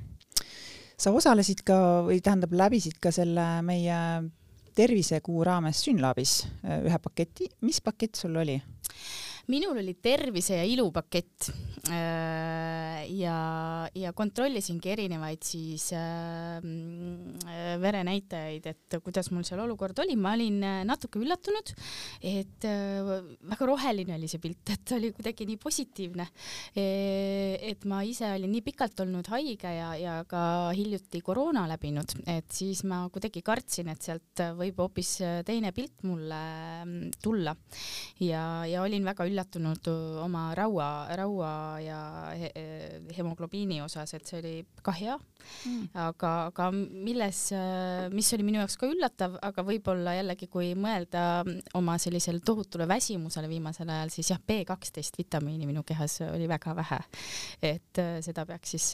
sa 0.98 1.12
osalesid 1.12 1.64
ka 1.66 1.80
või 2.08 2.22
tähendab, 2.22 2.54
läbisid 2.54 3.00
ka 3.02 3.12
selle 3.12 3.62
meie 3.62 4.00
tervisekuu 4.76 5.44
raames 5.44 5.84
Synlabis 5.84 6.46
äh, 6.64 6.86
ühe 6.88 7.00
paketi, 7.00 7.50
mis 7.62 7.82
pakett 7.82 8.16
sul 8.16 8.36
oli? 8.36 8.62
Minul 9.50 9.80
oli 9.82 9.96
tervise 10.02 10.60
ja 10.60 10.66
ilu 10.68 10.90
pakett. 10.94 11.50
Äh, 11.90 13.08
ja, 13.16 13.88
ja 13.96 14.12
kontrollisingi 14.14 14.92
erinevaid 14.94 15.46
siis 15.48 15.88
äh, 15.96 16.60
verenäitajaid, 17.82 18.68
et 18.70 18.98
kuidas 19.02 19.32
mul 19.34 19.46
seal 19.48 19.64
olukord 19.64 19.98
oli, 20.04 20.18
ma 20.20 20.36
olin 20.38 20.60
äh, 20.68 20.82
natuke 20.86 21.22
üllatunud, 21.22 21.72
et 22.20 22.68
äh, 22.68 23.10
väga 23.50 23.70
roheline 23.70 24.18
oli 24.20 24.30
see 24.30 24.44
pilt, 24.44 24.74
et 24.76 24.94
oli 24.98 25.14
kuidagi 25.16 25.48
nii 25.50 25.60
positiivne 25.62 26.28
e,. 26.76 26.86
et 27.72 27.88
ma 27.90 28.04
ise 28.06 28.28
olin 28.36 28.52
nii 28.54 28.66
pikalt 28.66 29.02
olnud 29.06 29.32
haige 29.34 29.72
ja, 29.74 29.94
ja 29.98 30.20
ka 30.30 30.44
hiljuti 30.76 31.24
koroona 31.26 31.66
läbinud, 31.72 32.20
et 32.30 32.52
siis 32.54 32.84
ma 32.90 33.02
kuidagi 33.14 33.42
kartsin, 33.46 33.90
et 33.96 34.04
sealt 34.06 34.46
võib 34.60 34.84
hoopis 34.84 35.16
teine 35.48 35.72
pilt 35.74 36.06
mulle 36.06 36.44
mm, 36.84 37.18
tulla 37.24 37.56
ja, 38.22 38.44
ja 38.70 38.84
olin 38.86 39.08
väga 39.08 39.26
üllatunud 39.26 39.39
oma 40.24 40.50
raua, 40.58 41.08
raua 41.18 41.52
ja 41.84 42.00
he, 42.38 42.50
hemoglobiini 43.18 43.82
osas, 43.84 44.14
et 44.14 44.28
see 44.28 44.40
oli 44.40 44.54
ka 44.86 44.94
hea 44.96 45.16
mm.. 45.18 45.90
aga, 46.06 46.32
aga 46.50 46.70
milles, 46.76 47.42
mis 48.14 48.32
oli 48.36 48.46
minu 48.48 48.62
jaoks 48.62 48.78
ka 48.80 48.90
üllatav, 48.90 49.38
aga 49.46 49.66
võib-olla 49.66 50.16
jällegi, 50.20 50.50
kui 50.52 50.74
mõelda 50.80 51.44
oma 51.80 51.98
sellisele 52.02 52.44
tohutule 52.46 52.88
väsimusele 52.90 53.50
viimasel 53.52 53.90
ajal, 53.90 54.14
siis 54.14 54.32
jah, 54.34 54.42
B 54.42 54.62
kaksteist 54.68 55.20
vitamiini 55.20 55.70
minu 55.70 55.84
kehas 55.88 56.20
oli 56.30 56.48
väga 56.50 56.76
vähe. 56.78 57.02
et 57.74 58.04
seda 58.26 58.46
peaks 58.50 58.76
siis 58.76 58.92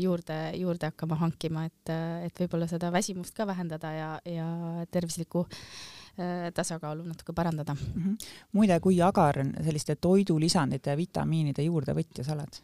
juurde, 0.00 0.38
juurde 0.58 0.92
hakkama 0.92 1.18
hankima, 1.22 1.66
et, 1.68 1.94
et 2.28 2.44
võib-olla 2.44 2.68
seda 2.70 2.92
väsimust 2.94 3.36
ka 3.36 3.46
vähendada 3.48 3.92
ja, 3.94 4.10
ja 4.26 4.48
tervislikku 4.90 5.46
tasakaalu 6.54 7.04
natuke 7.06 7.32
parandada 7.32 7.74
mm. 7.74 8.02
-hmm. 8.02 8.16
muide, 8.52 8.80
kui 8.80 9.02
agar 9.02 9.38
selliste 9.64 9.96
toidulisandite 9.96 10.90
ja 10.90 10.96
vitamiinide 10.96 11.62
juurdevõtja 11.62 12.24
sa 12.24 12.32
oled? 12.32 12.60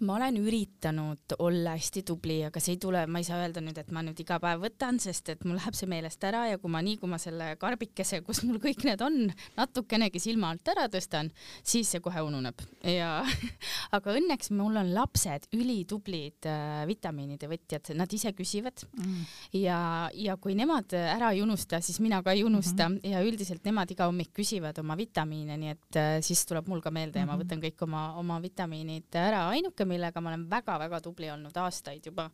Ma 0.00 0.16
olen 0.16 0.36
üritanud 0.40 1.36
olla 1.38 1.76
hästi 1.76 2.02
tubli, 2.06 2.40
aga 2.46 2.60
see 2.60 2.76
ei 2.76 2.80
tule, 2.82 3.04
ma 3.06 3.20
ei 3.22 3.26
saa 3.26 3.40
öelda 3.42 3.62
nüüd, 3.64 3.78
et 3.78 3.90
ma 3.94 4.02
nüüd 4.04 4.18
iga 4.22 4.38
päev 4.42 4.64
võtan, 4.64 4.98
sest 5.02 5.28
et 5.34 5.44
mul 5.44 5.58
läheb 5.60 5.76
see 5.78 5.90
meelest 5.90 6.24
ära 6.24 6.46
ja 6.50 6.58
kui 6.62 6.72
ma 6.72 6.82
nii, 6.84 6.98
kui 7.00 7.10
ma 7.10 7.18
selle 7.22 7.52
karbikese, 7.60 8.22
kus 8.26 8.42
mul 8.46 8.58
kõik 8.62 8.84
need 8.88 9.02
on, 9.04 9.28
natukenegi 9.58 10.22
silma 10.22 10.52
alt 10.52 10.72
ära 10.72 10.88
tõstan, 10.92 11.30
siis 11.62 11.90
see 11.92 12.02
kohe 12.02 12.24
ununeb 12.24 12.64
ja 12.88 13.20
aga 13.96 14.16
õnneks 14.18 14.52
mul 14.56 14.80
on 14.80 14.92
lapsed 14.96 15.48
ülitublid 15.54 16.48
äh, 16.50 16.82
vitamiinide 16.90 17.50
võtjad, 17.50 17.92
nad 17.98 18.12
ise 18.12 18.32
küsivad 18.36 18.84
mm. 18.98 19.22
ja, 19.60 19.78
ja 20.16 20.36
kui 20.40 20.56
nemad 20.58 20.96
ära 20.96 21.32
ei 21.32 21.42
unusta, 21.44 21.80
siis 21.84 22.00
mina 22.02 22.22
ka 22.24 22.34
ei 22.34 22.44
unusta 22.44 22.88
mm 22.88 22.98
-hmm. 22.98 23.14
ja 23.14 23.22
üldiselt 23.22 23.64
nemad 23.64 23.90
iga 23.90 24.06
hommik 24.10 24.32
küsivad 24.34 24.78
oma 24.82 24.96
vitamiine, 24.96 25.56
nii 25.56 25.74
et 25.76 26.00
äh, 26.00 26.12
siis 26.22 26.44
tuleb 26.46 26.68
mul 26.68 26.80
ka 26.80 26.90
meelde 26.90 27.18
mm 27.18 27.22
-hmm. 27.22 27.28
ja 27.28 27.32
ma 27.32 27.36
mhm. 27.36 27.42
võtan 27.42 27.62
kõik 27.62 27.82
oma, 27.86 28.02
oma 28.18 28.42
vitamiinid 28.42 29.14
ära. 29.14 29.48
ainuke, 29.48 29.84
millega 29.92 30.22
ma 30.22 30.32
olen 30.32 30.48
väga-väga 30.50 31.02
tubli 31.04 31.30
olnud 31.32 31.56
aastaid 31.64 32.10
juba, 32.10 32.30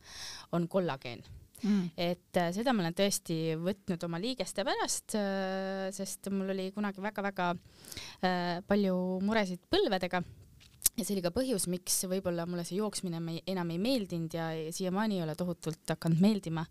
on 0.56 0.68
kollageen. 0.70 1.26
Mm. 1.58 1.88
et 1.98 2.38
äh, 2.38 2.52
seda 2.54 2.70
ma 2.70 2.84
olen 2.84 2.94
tõesti 2.94 3.56
võtnud 3.58 4.04
oma 4.06 4.20
liigeste 4.22 4.62
pärast 4.62 5.16
äh,, 5.18 5.88
sest 5.90 6.28
mul 6.30 6.52
oli 6.54 6.68
kunagi 6.70 7.02
väga-väga 7.02 7.48
äh, 8.22 8.60
palju 8.68 8.94
muresid 9.26 9.64
põlvedega. 9.66 10.22
Ja 10.98 11.02
see 11.02 11.16
oli 11.16 11.24
ka 11.24 11.32
põhjus, 11.34 11.66
miks 11.70 11.96
võib-olla 12.10 12.46
mulle 12.46 12.62
see 12.66 12.78
jooksmine 12.78 13.18
enam 13.50 13.74
ei 13.74 13.78
meeldinud 13.82 14.34
ja 14.34 14.48
siiamaani 14.74 15.18
ei 15.18 15.24
ole 15.26 15.34
tohutult 15.38 15.82
hakanud 15.94 16.22
meeldima, 16.22 16.64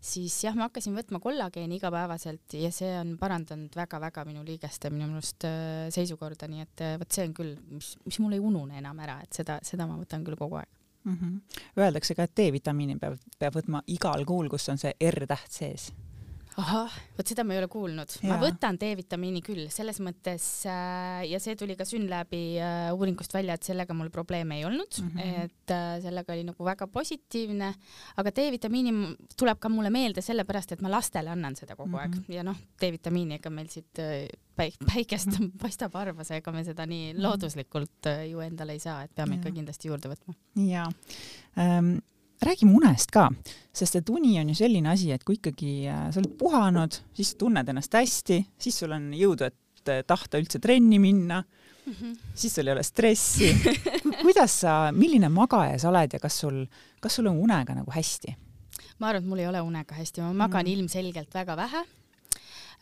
siis 0.00 0.34
jah, 0.44 0.56
ma 0.56 0.68
hakkasin 0.68 0.96
võtma 0.96 1.20
kollageeni 1.22 1.76
igapäevaselt 1.76 2.56
ja 2.56 2.72
see 2.74 2.90
on 2.98 3.14
parandanud 3.20 3.74
väga-väga 3.76 4.24
minu 4.28 4.44
liigeste 4.46 4.90
minu 4.92 5.10
meelest 5.10 5.46
äh, 5.48 5.86
seisukorda, 5.94 6.48
nii 6.50 6.66
et 6.66 6.84
äh, 6.86 6.98
vot 7.00 7.12
see 7.12 7.28
on 7.28 7.34
küll, 7.36 7.56
mis, 7.70 7.94
mis 8.06 8.20
mul 8.22 8.36
ei 8.36 8.42
unune 8.42 8.78
enam 8.80 9.00
ära, 9.04 9.20
et 9.24 9.40
seda, 9.42 9.60
seda 9.66 9.88
ma 9.90 9.98
võtan 10.00 10.24
küll 10.26 10.40
kogu 10.40 10.60
aeg 10.60 10.70
mm. 11.04 11.16
-hmm. 11.16 11.58
Öeldakse 11.78 12.16
ka, 12.16 12.28
et 12.28 12.36
D-vitamiini 12.36 12.98
peab, 12.98 13.18
peab 13.38 13.60
võtma 13.60 13.82
igal 13.86 14.24
kuul, 14.24 14.48
kus 14.48 14.68
on 14.72 14.80
see 14.80 14.94
R-täht 15.12 15.60
sees 15.60 15.90
ahah, 16.60 16.96
vot 17.16 17.30
seda 17.30 17.44
ma 17.46 17.54
ei 17.54 17.60
ole 17.62 17.68
kuulnud, 17.70 18.12
ma 18.28 18.36
võtan 18.40 18.78
D-vitamiini 18.80 19.42
küll, 19.44 19.66
selles 19.72 20.00
mõttes 20.04 20.46
äh, 20.68 21.22
ja 21.30 21.40
see 21.42 21.56
tuli 21.58 21.76
ka 21.78 21.86
Synlabi 21.88 22.42
äh, 22.60 22.90
uuringust 22.94 23.34
välja, 23.34 23.56
et 23.56 23.66
sellega 23.66 23.96
mul 23.96 24.12
probleeme 24.14 24.58
ei 24.58 24.66
olnud 24.68 25.00
mm, 25.00 25.10
-hmm. 25.14 25.46
et 25.46 25.74
äh, 25.74 25.94
sellega 26.04 26.34
oli 26.34 26.44
nagu 26.48 26.66
väga 26.66 26.88
positiivne, 26.92 27.72
aga 28.22 28.34
D-vitamiini 28.36 28.94
tuleb 29.36 29.60
ka 29.62 29.72
mulle 29.72 29.92
meelde 29.94 30.24
sellepärast, 30.24 30.76
et 30.76 30.84
ma 30.84 30.92
lastele 30.92 31.32
annan 31.32 31.56
seda 31.56 31.76
kogu 31.76 31.88
mm 31.88 31.94
-hmm. 31.94 32.00
aeg 32.00 32.14
mhm. 32.20 32.32
ja 32.38 32.46
noh, 32.46 32.62
D-vitamiini, 32.80 33.40
ega 33.40 33.50
meil 33.50 33.68
siit 33.68 33.98
äh, 33.98 34.28
päik-, 34.56 34.80
päikest 34.94 35.32
mm 35.32 35.46
-hmm. 35.46 35.58
paistab 35.62 35.94
harvas, 35.94 36.30
ega 36.30 36.52
me 36.52 36.64
seda 36.64 36.86
nii 36.86 37.12
mhm. 37.12 37.22
looduslikult 37.22 38.06
äh, 38.06 38.30
ju 38.30 38.40
endale 38.40 38.72
ei 38.72 38.78
saa, 38.80 39.02
et 39.02 39.14
peame 39.14 39.34
ja. 39.34 39.40
ikka 39.40 39.50
kindlasti 39.50 39.88
juurde 39.88 40.08
võtma. 40.08 40.34
jaa 40.56 40.88
ähm 41.58 41.98
räägime 42.42 42.72
unest 42.76 43.12
ka, 43.12 43.28
sest 43.72 43.98
et 44.00 44.10
uni 44.12 44.34
on 44.40 44.50
ju 44.52 44.56
selline 44.62 44.90
asi, 44.92 45.10
et 45.14 45.24
kui 45.26 45.36
ikkagi 45.38 45.72
äh, 45.90 46.06
sa 46.12 46.20
oled 46.22 46.36
puhanud, 46.40 47.00
siis 47.16 47.34
tunned 47.40 47.68
ennast 47.68 47.94
hästi, 47.96 48.40
siis 48.60 48.78
sul 48.82 48.94
on 48.96 49.10
jõudu, 49.16 49.50
et 49.50 49.92
äh, 49.92 50.02
tahta 50.06 50.40
üldse 50.40 50.60
trenni 50.62 50.98
minna 51.02 51.42
mm, 51.42 51.92
-hmm. 51.92 52.14
siis 52.34 52.54
sul 52.54 52.68
ei 52.68 52.72
ole 52.72 52.84
stressi 52.86 53.52
kuidas 54.24 54.60
sa, 54.60 54.92
milline 54.92 55.28
magaja 55.28 55.78
sa 55.78 55.90
oled 55.92 56.12
ja 56.12 56.20
kas 56.20 56.40
sul, 56.40 56.64
kas 57.00 57.18
sul 57.18 57.26
on 57.26 57.36
unega 57.36 57.74
nagu 57.74 57.90
hästi? 57.90 58.36
ma 58.98 59.08
arvan, 59.08 59.22
et 59.22 59.28
mul 59.28 59.38
ei 59.38 59.48
ole 59.48 59.60
unega 59.60 59.94
hästi, 59.94 60.20
ma 60.20 60.32
magan 60.46 60.66
mm. 60.66 60.72
ilmselgelt 60.72 61.34
väga 61.34 61.56
vähe 61.56 61.84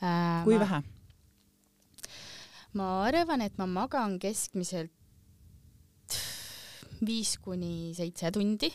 äh,. 0.03 0.45
kui 0.45 0.55
ma... 0.55 0.61
vähe? 0.61 0.83
ma 2.75 3.03
arvan, 3.09 3.41
et 3.41 3.59
ma 3.59 3.67
magan 3.67 4.19
keskmiselt 4.19 4.93
viis 7.07 7.37
kuni 7.39 7.95
seitse 7.95 8.31
tundi 8.35 8.71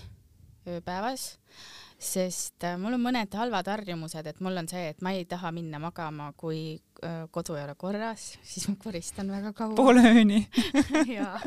ööpäevas, 0.69 1.38
sest 2.04 2.65
äh, 2.67 2.76
mul 2.80 2.97
on 2.97 3.04
mõned 3.04 3.38
halvad 3.38 3.69
harjumused, 3.71 4.28
et 4.28 4.41
mul 4.43 4.58
on 4.60 4.67
see, 4.71 4.89
et 4.91 5.02
ma 5.06 5.13
ei 5.15 5.26
taha 5.30 5.54
minna 5.56 5.80
magama, 5.84 6.32
kui 6.39 6.82
äh, 7.04 7.23
kodu 7.32 7.58
ei 7.58 7.65
ole 7.67 7.76
korras, 7.80 8.34
siis 8.43 8.67
ma 8.71 8.76
koristan 8.82 9.32
väga 9.32 9.54
kaua. 9.58 9.76
poole 9.80 10.04
ööni. 10.12 10.43
Jaa, 11.17 11.39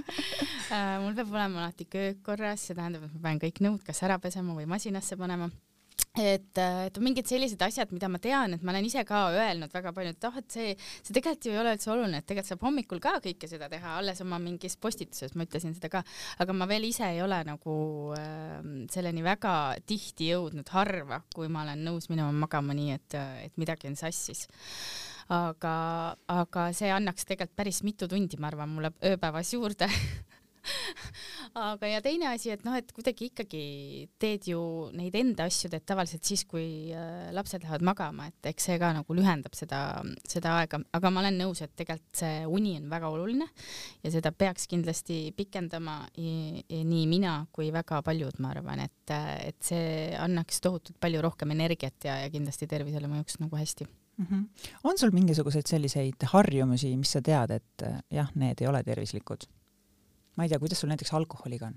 äh, 0.73 0.97
mul 1.05 1.17
peab 1.19 1.33
olema 1.35 1.65
alati 1.65 1.89
köök 1.91 2.25
korras, 2.27 2.69
see 2.69 2.79
tähendab, 2.79 3.09
et 3.09 3.17
ma 3.17 3.29
pean 3.29 3.43
kõik 3.47 3.63
nõud 3.69 3.87
kas 3.87 4.03
ära 4.07 4.21
pesema 4.23 4.57
või 4.57 4.69
masinasse 4.71 5.19
panema 5.21 5.51
et, 6.21 6.59
et 6.61 6.99
mingid 7.03 7.29
sellised 7.29 7.61
asjad, 7.63 7.93
mida 7.95 8.09
ma 8.13 8.21
tean, 8.23 8.57
et 8.57 8.65
ma 8.65 8.73
olen 8.73 8.87
ise 8.89 9.03
ka 9.09 9.27
öelnud 9.35 9.73
väga 9.75 9.93
palju, 9.97 10.15
et 10.15 10.29
oh, 10.29 10.39
et 10.41 10.57
see, 10.57 10.75
see 11.03 11.17
tegelikult 11.17 11.49
ju 11.49 11.55
ei 11.55 11.61
ole 11.61 11.75
üldse 11.77 11.91
oluline, 11.93 12.21
et 12.23 12.29
tegelikult 12.29 12.53
saab 12.53 12.65
hommikul 12.67 13.03
ka 13.05 13.17
kõike 13.25 13.51
seda 13.51 13.69
teha, 13.73 13.97
alles 14.01 14.23
oma 14.25 14.39
mingis 14.43 14.79
postituses 14.81 15.37
ma 15.37 15.47
ütlesin 15.47 15.77
seda 15.77 15.91
ka, 15.93 16.05
aga 16.43 16.57
ma 16.57 16.69
veel 16.71 16.89
ise 16.89 17.09
ei 17.09 17.23
ole 17.25 17.41
nagu 17.49 17.77
äh, 18.17 18.55
selleni 18.93 19.25
väga 19.27 19.57
tihti 19.89 20.31
jõudnud, 20.33 20.69
harva, 20.73 21.21
kui 21.35 21.51
ma 21.53 21.67
olen 21.67 21.85
nõus 21.87 22.11
minema 22.13 22.33
magama 22.47 22.77
nii, 22.77 22.97
et, 22.97 23.19
et 23.47 23.61
midagi 23.61 23.91
on 23.91 23.99
sassis. 23.99 24.47
Aga, 25.33 25.75
aga 26.31 26.69
see 26.77 26.87
annaks 26.95 27.27
tegelikult 27.27 27.57
päris 27.59 27.81
mitu 27.83 28.07
tundi, 28.07 28.39
ma 28.39 28.47
arvan, 28.53 28.71
mulle 28.71 28.93
ööpäevas 29.03 29.51
juurde 29.57 29.89
aga 31.57 31.89
ja 31.89 32.01
teine 32.05 32.29
asi, 32.31 32.51
et 32.53 32.65
noh, 32.67 32.75
et 32.77 32.91
kuidagi 32.95 33.31
ikkagi 33.31 33.63
teed 34.21 34.49
ju 34.51 34.61
neid 34.97 35.15
enda 35.17 35.47
asju 35.49 35.71
teed 35.73 35.87
tavaliselt 35.89 36.27
siis, 36.27 36.45
kui 36.49 36.93
äh, 36.93 37.31
lapsed 37.37 37.65
lähevad 37.65 37.85
magama, 37.87 38.29
et 38.31 38.51
eks 38.53 38.69
see 38.69 38.79
ka 38.83 38.93
nagu 38.97 39.17
lühendab 39.17 39.57
seda, 39.57 39.81
seda 40.29 40.57
aega, 40.61 40.81
aga 40.97 41.13
ma 41.13 41.23
olen 41.25 41.41
nõus, 41.41 41.63
et 41.65 41.73
tegelikult 41.79 42.21
see 42.21 42.45
uni 42.59 42.77
on 42.81 42.91
väga 42.93 43.11
oluline 43.13 43.49
ja 44.05 44.13
seda 44.13 44.33
peaks 44.37 44.69
kindlasti 44.71 45.21
pikendama 45.37 45.99
nii 46.17 47.05
mina 47.09 47.39
kui 47.57 47.71
väga 47.75 48.03
paljud, 48.05 48.41
ma 48.45 48.53
arvan, 48.53 48.85
et, 48.87 49.15
et 49.49 49.59
see 49.65 50.13
annaks 50.21 50.61
tohutult 50.65 51.01
palju 51.01 51.25
rohkem 51.25 51.55
energiat 51.57 52.09
ja, 52.09 52.21
ja 52.25 52.33
kindlasti 52.33 52.69
tervisele 52.71 53.09
mõjuks 53.11 53.41
nagu 53.41 53.57
hästi 53.57 53.87
mm. 53.87 54.27
-hmm. 54.27 54.71
on 54.85 54.99
sul 54.99 55.15
mingisuguseid 55.17 55.67
selliseid 55.67 56.29
harjumusi, 56.33 56.97
mis 56.97 57.17
sa 57.17 57.23
tead, 57.23 57.57
et 57.57 57.87
jah, 58.13 58.33
need 58.35 58.61
ei 58.61 58.69
ole 58.69 58.83
tervislikud? 58.85 59.49
Ma 60.37 60.45
ei 60.45 60.53
tea, 60.53 60.61
kuidas 60.63 60.81
sul 60.83 60.93
näiteks 60.93 61.13
alkoholiga 61.17 61.71
on? 61.71 61.77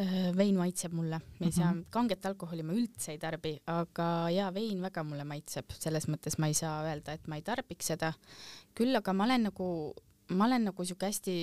Äh, 0.00 0.30
vein 0.36 0.56
maitseb 0.56 0.94
mulle, 0.96 1.18
ma 1.20 1.46
ei 1.46 1.52
saa 1.52 1.72
mm 1.72 1.80
-hmm., 1.80 1.90
kanget 1.90 2.26
alkoholi 2.26 2.62
ma 2.64 2.72
üldse 2.72 3.12
ei 3.12 3.18
tarbi, 3.18 3.58
aga 3.66 4.30
jaa, 4.32 4.54
vein 4.54 4.80
väga 4.82 5.04
mulle 5.04 5.24
maitseb, 5.24 5.68
selles 5.78 6.08
mõttes 6.08 6.38
ma 6.38 6.48
ei 6.48 6.54
saa 6.54 6.78
öelda, 6.86 7.12
et 7.12 7.28
ma 7.28 7.36
ei 7.36 7.42
tarbiks 7.42 7.92
seda. 7.92 8.12
küll 8.74 8.96
aga 8.96 9.12
ma 9.12 9.24
olen 9.24 9.42
nagu, 9.50 9.94
ma 10.28 10.46
olen 10.46 10.64
nagu 10.64 10.84
siuke 10.84 11.06
hästi, 11.06 11.34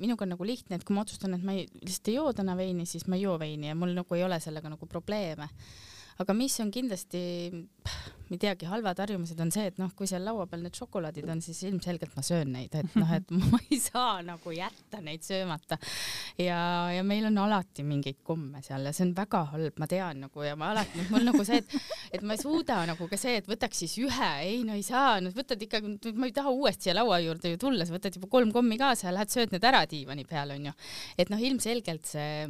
minuga 0.00 0.24
on 0.24 0.34
nagu 0.36 0.44
lihtne, 0.44 0.76
et 0.76 0.84
kui 0.84 0.94
ma 0.94 1.00
otsustan, 1.00 1.34
et 1.34 1.42
ma 1.42 1.52
ei, 1.52 1.66
lihtsalt 1.80 2.08
ei 2.08 2.14
joo 2.14 2.32
täna 2.32 2.56
veini, 2.56 2.86
siis 2.86 3.06
ma 3.06 3.16
ei 3.16 3.22
joo 3.22 3.38
veini 3.38 3.66
ja 3.66 3.74
mul 3.74 3.94
nagu 3.94 4.14
ei 4.14 4.24
ole 4.24 4.40
sellega 4.40 4.68
nagu 4.68 4.86
probleeme 4.86 5.48
aga 6.22 6.34
mis 6.36 6.54
on 6.62 6.70
kindlasti, 6.74 7.20
ma 8.24 8.36
ei 8.36 8.40
teagi, 8.40 8.68
halvad 8.70 9.00
harjumused 9.02 9.40
on 9.42 9.50
see, 9.54 9.66
et 9.70 9.78
noh, 9.80 9.90
kui 9.96 10.08
seal 10.10 10.22
laua 10.26 10.46
peal 10.50 10.62
need 10.64 10.76
šokolaadid 10.78 11.28
on, 11.32 11.42
siis 11.44 11.60
ilmselgelt 11.68 12.14
ma 12.16 12.24
söön 12.26 12.52
neid, 12.54 12.74
et 12.78 12.96
noh, 12.98 13.10
et 13.16 13.32
ma 13.52 13.60
ei 13.66 13.78
saa 13.82 14.20
nagu 14.26 14.54
jätta 14.54 15.00
neid 15.04 15.24
söömata. 15.26 15.78
ja, 16.40 16.58
ja 16.94 17.04
meil 17.06 17.26
on 17.30 17.40
alati 17.44 17.86
mingeid 17.86 18.22
komme 18.26 18.62
seal 18.64 18.86
ja 18.86 18.94
see 18.94 19.08
on 19.08 19.14
väga 19.16 19.44
halb, 19.52 19.78
ma 19.82 19.90
tean 19.90 20.24
nagu 20.26 20.46
ja 20.46 20.54
ma 20.60 20.70
alati, 20.74 21.06
mul 21.10 21.26
nagu 21.26 21.46
see, 21.46 21.62
et, 21.62 21.78
et 22.18 22.26
ma 22.26 22.38
ei 22.38 22.42
suuda 22.42 22.80
nagu 22.92 23.08
ka 23.10 23.18
see, 23.20 23.40
et 23.42 23.50
võtaks 23.50 23.84
siis 23.84 23.96
ühe, 24.04 24.32
ei 24.46 24.62
no 24.66 24.78
ei 24.78 24.86
saa, 24.86 25.18
no 25.24 25.34
võtad 25.34 25.60
ikka, 25.66 25.82
ma 26.14 26.30
ei 26.30 26.36
taha 26.36 26.54
uuesti 26.54 26.88
siia 26.88 26.98
laua 26.98 27.18
juurde 27.24 27.54
ju 27.54 27.60
tulla, 27.60 27.86
sa 27.86 27.96
võtad 27.96 28.14
juba 28.18 28.30
kolm 28.30 28.52
kommi 28.54 28.78
kaasa 28.80 29.08
ja 29.08 29.16
lähed 29.16 29.32
sööd 29.32 29.54
need 29.54 29.64
ära 29.64 29.84
diivani 29.90 30.26
peal 30.28 30.54
onju. 30.54 30.74
et 31.18 31.30
noh, 31.32 31.40
ilmselgelt 31.42 32.06
see 32.06 32.46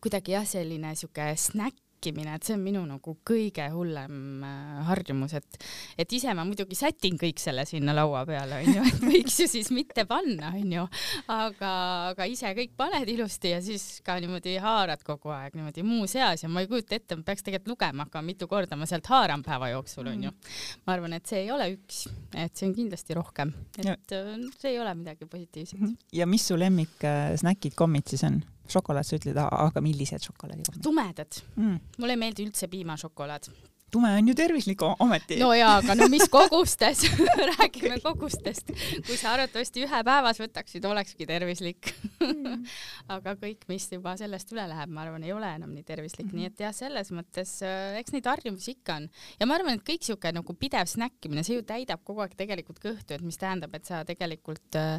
kuidagi 0.00 0.36
jah, 0.36 0.46
selline 0.48 0.94
sihuke 0.96 1.32
snäkk 1.40 1.85
säkkimine, 1.96 2.34
et 2.36 2.44
see 2.44 2.54
on 2.56 2.62
minu 2.62 2.82
nagu 2.86 3.16
kõige 3.26 3.66
hullem 3.72 4.44
äh, 4.44 4.84
harjumus, 4.86 5.34
et, 5.38 5.58
et 5.98 6.12
ise 6.12 6.32
ma 6.34 6.44
muidugi 6.44 6.76
sätin 6.76 7.16
kõik 7.18 7.40
selle 7.40 7.64
sinna 7.66 7.94
laua 7.96 8.24
peale, 8.26 8.60
onju, 8.64 8.84
et 8.90 9.04
võiks 9.06 9.38
ju 9.40 9.48
siis 9.48 9.70
mitte 9.74 10.04
panna, 10.06 10.52
onju, 10.54 10.86
aga, 11.32 11.72
aga 12.12 12.26
ise 12.28 12.52
kõik 12.56 12.74
paned 12.76 13.08
ilusti 13.08 13.54
ja 13.54 13.60
siis 13.64 14.00
ka 14.04 14.18
niimoodi 14.20 14.56
haarad 14.62 15.02
kogu 15.06 15.32
aeg 15.34 15.56
niimoodi 15.56 15.84
muu 15.86 16.06
seas 16.10 16.44
ja 16.44 16.50
ma 16.52 16.62
ei 16.62 16.70
kujuta 16.70 16.96
ette, 16.96 17.16
ma 17.16 17.26
peaks 17.26 17.46
tegelikult 17.46 17.74
lugema 17.74 18.06
hakkama, 18.06 18.26
mitu 18.26 18.48
korda 18.50 18.76
ma 18.78 18.88
sealt 18.88 19.08
haaran 19.10 19.44
päeva 19.46 19.72
jooksul, 19.72 20.10
onju. 20.12 20.30
Mm. 20.30 20.82
ma 20.86 20.96
arvan, 20.96 21.16
et 21.16 21.26
see 21.26 21.44
ei 21.44 21.52
ole 21.54 21.70
üks, 21.74 22.04
et 22.34 22.54
see 22.54 22.68
on 22.68 22.76
kindlasti 22.76 23.16
rohkem, 23.16 23.54
et 23.78 23.88
ja. 23.88 23.96
Äh, 24.20 24.34
see 24.60 24.74
ei 24.74 24.82
ole 24.82 24.92
midagi 24.98 25.28
positiivset. 25.30 25.96
ja 26.12 26.28
mis 26.28 26.46
su 26.46 26.58
lemmik 26.58 27.02
äh, 27.06 27.32
snäkid, 27.40 27.74
kommid 27.78 28.06
siis 28.12 28.26
on? 28.28 28.42
Šokolaad, 28.72 29.06
sa 29.06 29.18
ütled, 29.18 29.38
aga 29.38 29.82
millised 29.84 30.28
šokolaadikohad? 30.30 30.82
tumedad. 30.82 31.40
Mm.. 31.56 31.80
mulle 31.98 32.16
ei 32.16 32.22
meeldi 32.24 32.46
üldse 32.46 32.68
piimašokolaad 32.72 33.50
tume 33.90 34.10
on 34.18 34.28
ju 34.28 34.34
tervislik 34.34 34.82
ometi. 34.82 35.38
no 35.38 35.52
jaa, 35.54 35.76
aga 35.78 35.94
no 35.94 36.08
mis 36.10 36.26
kogustes 36.36 37.04
räägime 37.52 38.00
kogustest. 38.02 38.72
kui 39.06 39.16
sa 39.16 39.36
arvatavasti 39.36 39.84
ühe 39.86 40.00
päevas 40.08 40.40
võtaksid, 40.42 40.86
olekski 40.90 41.26
tervislik 41.28 41.92
mm. 42.18 42.64
aga 43.16 43.36
kõik, 43.38 43.62
mis 43.70 43.86
juba 43.92 44.16
sellest 44.18 44.50
üle 44.54 44.66
läheb, 44.72 44.90
ma 44.90 45.04
arvan, 45.04 45.24
ei 45.26 45.34
ole 45.34 45.52
enam 45.58 45.70
nii 45.74 45.86
tervislik 45.86 46.26
mm, 46.26 46.32
-hmm. 46.32 46.42
nii 46.42 46.50
et 46.50 46.64
jah, 46.66 46.74
selles 46.74 47.12
mõttes 47.14 47.52
äh, 47.66 48.00
eks 48.00 48.14
neid 48.16 48.26
harjumusi 48.26 48.74
ikka 48.74 48.98
on 49.00 49.08
ja 49.40 49.46
ma 49.46 49.58
arvan, 49.60 49.78
et 49.78 49.86
kõik 49.86 50.02
siuke 50.08 50.34
nagu 50.34 50.58
pidev 50.58 50.90
snäkkimine, 50.90 51.46
see 51.46 51.60
ju 51.60 51.66
täidab 51.66 52.02
kogu 52.04 52.24
aeg 52.26 52.34
tegelikult 52.36 52.82
kõhtu, 52.82 53.14
et 53.14 53.22
mis 53.22 53.38
tähendab, 53.38 53.74
et 53.78 53.86
sa 53.86 54.02
tegelikult 54.08 54.80
äh, 54.80 54.98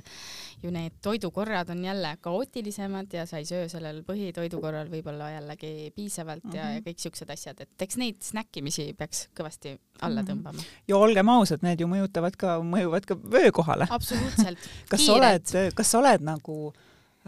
ju 0.63 0.71
need 0.71 0.95
toidukorrad 1.03 1.75
on 1.75 1.83
jälle 1.83 2.15
kaootilisemad 2.21 3.13
ja 3.19 3.27
sa 3.27 3.43
ei 3.43 3.49
söö 3.49 3.67
sellel 3.67 4.03
põhitoidukorral 4.07 4.87
võib-olla 4.91 5.33
jällegi 5.35 5.91
piisavalt 5.95 6.47
mm 6.47 6.51
-hmm. 6.51 6.57
ja, 6.57 6.71
ja 6.79 6.87
kõik 6.87 7.03
siuksed 7.03 7.35
asjad, 7.35 7.61
et 7.67 7.87
eks 7.87 7.99
neid 7.99 8.23
snäkkimisi 8.23 8.86
inimesi 8.87 8.97
peaks 8.97 9.27
kõvasti 9.35 9.75
alla 10.01 10.21
mhm. 10.21 10.29
tõmbama. 10.29 10.65
ja 10.87 10.97
olgem 10.97 11.29
ausad, 11.29 11.63
need 11.65 11.81
ju 11.81 11.87
mõjutavad 11.87 12.35
ka, 12.37 12.59
mõjuvad 12.63 13.07
ka 13.07 13.17
vöökohale. 13.17 13.87
absoluutselt 13.89 14.59
kas 14.91 15.05
sa 15.05 15.15
oled, 15.17 15.55
kas 15.75 15.91
sa 15.91 15.99
oled 15.99 16.25
nagu 16.25 16.57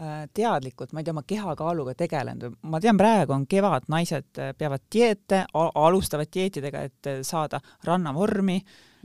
äh, 0.00 0.28
teadlikult, 0.34 0.92
ma 0.92 1.00
ei 1.00 1.04
tea, 1.04 1.14
oma 1.14 1.24
kehakaaluga 1.26 1.94
tegelenud, 1.94 2.60
ma 2.62 2.80
tean, 2.80 2.98
praegu 3.00 3.34
on 3.36 3.46
kevad, 3.46 3.88
naised 3.88 4.38
äh, 4.38 4.52
peavad 4.56 4.86
dieete, 4.92 5.44
alustavad 5.54 6.30
dieetidega, 6.32 6.86
et 6.90 7.10
äh, 7.10 7.24
saada 7.26 7.60
rannavormi. 7.84 8.60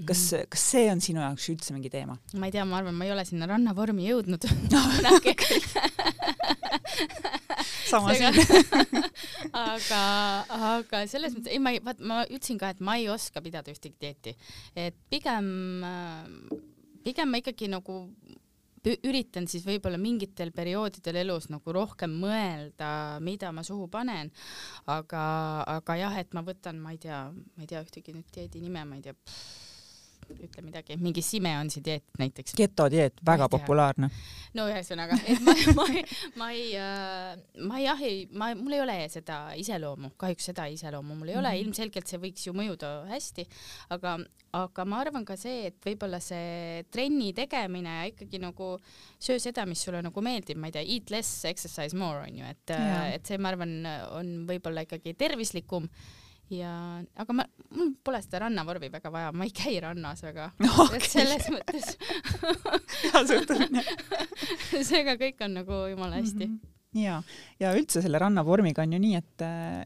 kas, 0.06 0.34
mhm. 0.34 0.50
kas 0.52 0.70
see 0.72 0.90
on 0.92 1.02
sinu 1.02 1.22
jaoks 1.24 1.50
üldse 1.54 1.74
mingi 1.74 1.90
teema? 1.90 2.18
ma 2.36 2.50
ei 2.50 2.56
tea, 2.56 2.66
ma 2.68 2.82
arvan, 2.82 2.96
ma 2.96 3.08
ei 3.08 3.16
ole 3.16 3.26
sinna 3.26 3.48
rannavormi 3.50 4.10
jõudnud 4.10 4.50
kunagi 4.72 5.36
sama 7.92 8.16
siin. 8.18 8.36
Aga, 9.66 10.02
aga 10.52 11.02
selles 11.08 11.36
mõttes, 11.36 11.52
ei 11.54 11.62
ma 11.64 11.72
vaat 11.86 12.02
ma 12.04 12.24
ütlesin 12.26 12.58
ka, 12.60 12.74
et 12.74 12.82
ma 12.84 12.98
ei 13.00 13.08
oska 13.12 13.40
pidada 13.46 13.72
ühtegi 13.72 13.96
dieeti, 14.02 14.34
et 14.76 14.98
pigem, 15.12 15.48
pigem 17.06 17.32
ma 17.32 17.40
ikkagi 17.40 17.70
nagu 17.72 18.02
üritan 18.86 19.48
siis 19.50 19.66
võib-olla 19.66 19.98
mingitel 20.02 20.52
perioodidel 20.56 21.22
elus 21.24 21.48
nagu 21.50 21.74
rohkem 21.74 22.14
mõelda, 22.22 22.90
mida 23.24 23.52
ma 23.56 23.64
suhu 23.66 23.88
panen, 23.92 24.32
aga, 24.92 25.24
aga 25.78 26.00
jah, 26.02 26.18
et 26.22 26.36
ma 26.38 26.44
võtan, 26.46 26.82
ma 26.82 26.94
ei 26.94 27.00
tea, 27.02 27.26
ma 27.32 27.66
ei 27.66 27.72
tea 27.72 27.82
ühtegi 27.86 28.14
nüüd 28.16 28.30
dieedi 28.36 28.62
nime, 28.62 28.86
ma 28.86 29.00
ei 29.00 29.06
tea 29.08 29.16
ütle 30.36 30.64
midagi, 30.66 30.96
mingi 31.02 31.22
Simeonsi 31.26 31.82
dieet 31.86 32.04
näiteks. 32.20 32.56
getodieet, 32.58 33.20
väga 33.26 33.48
populaarne. 33.52 34.10
no 34.58 34.68
ühesõnaga, 34.72 35.18
et 35.28 35.42
ma, 35.46 35.56
ma, 35.78 35.86
ma 36.40 36.50
ei, 36.56 36.72
äh, 36.80 37.36
ma 37.68 37.82
jah 37.84 38.02
ei, 38.06 38.26
ma, 38.32 38.52
mul 38.58 38.78
ei 38.78 38.82
ole 38.84 38.98
seda 39.14 39.40
iseloomu, 39.60 40.14
kahjuks 40.22 40.50
seda 40.52 40.68
iseloomu 40.72 41.18
mul 41.20 41.34
ei 41.34 41.38
ole 41.38 41.52
mm, 41.52 41.54
-hmm. 41.54 41.68
ilmselgelt 41.68 42.12
see 42.12 42.22
võiks 42.22 42.48
ju 42.48 42.56
mõjuda 42.58 42.92
hästi, 43.12 43.48
aga, 43.96 44.18
aga 44.62 44.88
ma 44.90 45.02
arvan 45.04 45.28
ka 45.28 45.38
see, 45.40 45.70
et 45.72 45.80
võib-olla 45.86 46.20
see 46.24 46.84
trenni 46.92 47.32
tegemine 47.38 47.96
ikkagi 48.14 48.42
nagu 48.42 48.76
söö 49.20 49.40
seda, 49.40 49.66
mis 49.70 49.84
sulle 49.86 50.02
nagu 50.06 50.26
meeldib, 50.26 50.60
ma 50.60 50.72
ei 50.72 50.78
tea, 50.78 50.86
eat 50.98 51.14
less, 51.14 51.46
exercise 51.46 51.98
more 51.98 52.26
on 52.26 52.44
ju, 52.44 52.52
et, 52.52 52.78
et 53.16 53.26
see, 53.26 53.38
ma 53.38 53.54
arvan, 53.54 53.82
on 54.16 54.38
võib-olla 54.50 54.86
ikkagi 54.88 55.16
tervislikum 55.18 55.90
ja, 56.54 57.02
aga 57.16 57.34
ma, 57.34 57.46
mul 57.74 57.96
pole 58.06 58.22
seda 58.24 58.44
rannavormi 58.46 58.92
väga 58.94 59.12
vaja, 59.14 59.32
ma 59.34 59.48
ei 59.48 59.54
käi 59.56 59.80
rannas 59.84 60.24
väga. 60.26 60.52
Okay.. 60.62 61.00
et 61.00 61.10
selles 61.10 61.50
mõttes. 61.54 61.98
Hea 63.04 63.26
suhtumine 63.32 63.84
seega 64.92 65.18
kõik 65.22 65.44
on 65.46 65.60
nagu 65.62 65.84
jumala 65.92 66.22
hästi. 66.22 66.48
Mm. 66.48 66.56
-hmm 66.56 66.75
ja, 66.96 67.18
ja 67.60 67.72
üldse 67.76 68.02
selle 68.04 68.20
rannavormiga 68.22 68.84
on 68.86 68.96
ju 68.96 69.00
nii, 69.02 69.20
et, 69.20 69.46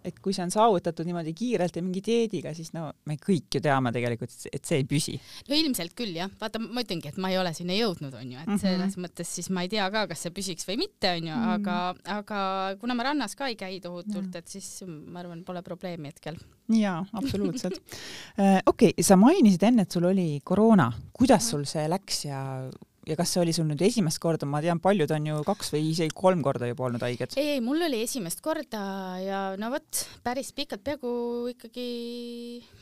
et 0.09 0.19
kui 0.23 0.35
see 0.35 0.43
on 0.45 0.53
saavutatud 0.53 1.07
niimoodi 1.07 1.33
kiirelt 1.37 1.79
ja 1.79 1.83
mingi 1.85 2.03
dieediga, 2.05 2.53
siis 2.57 2.71
no 2.75 2.89
me 3.09 3.17
kõik 3.21 3.57
ju 3.57 3.63
teame 3.63 3.91
tegelikult, 3.95 4.35
et 4.51 4.65
see 4.65 4.81
ei 4.81 4.87
püsi. 4.89 5.15
no 5.49 5.57
ilmselt 5.57 5.95
küll 5.97 6.15
jah, 6.17 6.31
vaata 6.41 6.61
ma 6.61 6.83
ütlengi, 6.85 7.11
et 7.11 7.19
ma 7.21 7.31
ei 7.33 7.39
ole 7.41 7.53
sinna 7.57 7.77
jõudnud, 7.77 8.13
onju, 8.13 8.37
et 8.37 8.47
mm 8.47 8.53
-hmm. 8.53 8.61
selles 8.63 8.97
mõttes 9.01 9.33
siis 9.39 9.49
ma 9.53 9.65
ei 9.65 9.71
tea 9.71 9.89
ka, 9.91 10.05
kas 10.11 10.25
see 10.25 10.35
püsiks 10.35 10.67
või 10.69 10.79
mitte, 10.85 11.15
onju, 11.17 11.35
mhm. 11.35 11.49
aga, 11.57 11.77
aga 12.19 12.39
kuna 12.81 12.97
ma 12.97 13.09
rannas 13.09 13.35
ka 13.35 13.49
ei 13.49 13.57
käi 13.59 13.79
tohutult, 13.83 14.35
et 14.35 14.47
siis 14.47 14.83
ma 14.85 15.23
arvan, 15.23 15.43
pole 15.43 15.63
probleemi 15.65 16.13
hetkel. 16.13 16.37
jaa, 16.69 17.05
absoluutselt 17.13 17.79
äh, 18.41 18.61
okei 18.65 18.93
okay,, 18.93 19.03
sa 19.03 19.17
mainisid 19.17 19.63
enne, 19.63 19.87
et 19.87 19.91
sul 19.91 20.05
oli 20.05 20.41
koroona, 20.43 20.91
kuidas 21.13 21.49
sul 21.49 21.65
see 21.65 21.87
läks 21.89 22.25
ja 22.25 22.69
ja 23.13 23.17
kas 23.19 23.33
see 23.33 23.41
oli 23.41 23.53
sul 23.55 23.67
nüüd 23.69 23.81
esimest 23.85 24.21
korda, 24.21 24.47
ma 24.49 24.61
tean, 24.63 24.81
paljud 24.83 25.11
on 25.15 25.27
ju 25.29 25.41
kaks 25.47 25.73
või 25.73 25.89
isegi 25.91 26.15
kolm 26.15 26.43
korda 26.45 26.69
juba 26.69 26.87
olnud 26.87 27.03
haiged. 27.05 27.35
ei, 27.39 27.55
ei, 27.55 27.63
mul 27.63 27.81
oli 27.87 28.01
esimest 28.05 28.43
korda 28.45 28.81
ja 29.23 29.41
no 29.59 29.71
vot, 29.73 30.03
päris 30.25 30.51
pikalt, 30.55 30.83
peaaegu 30.85 31.11
ikkagi, 31.53 31.87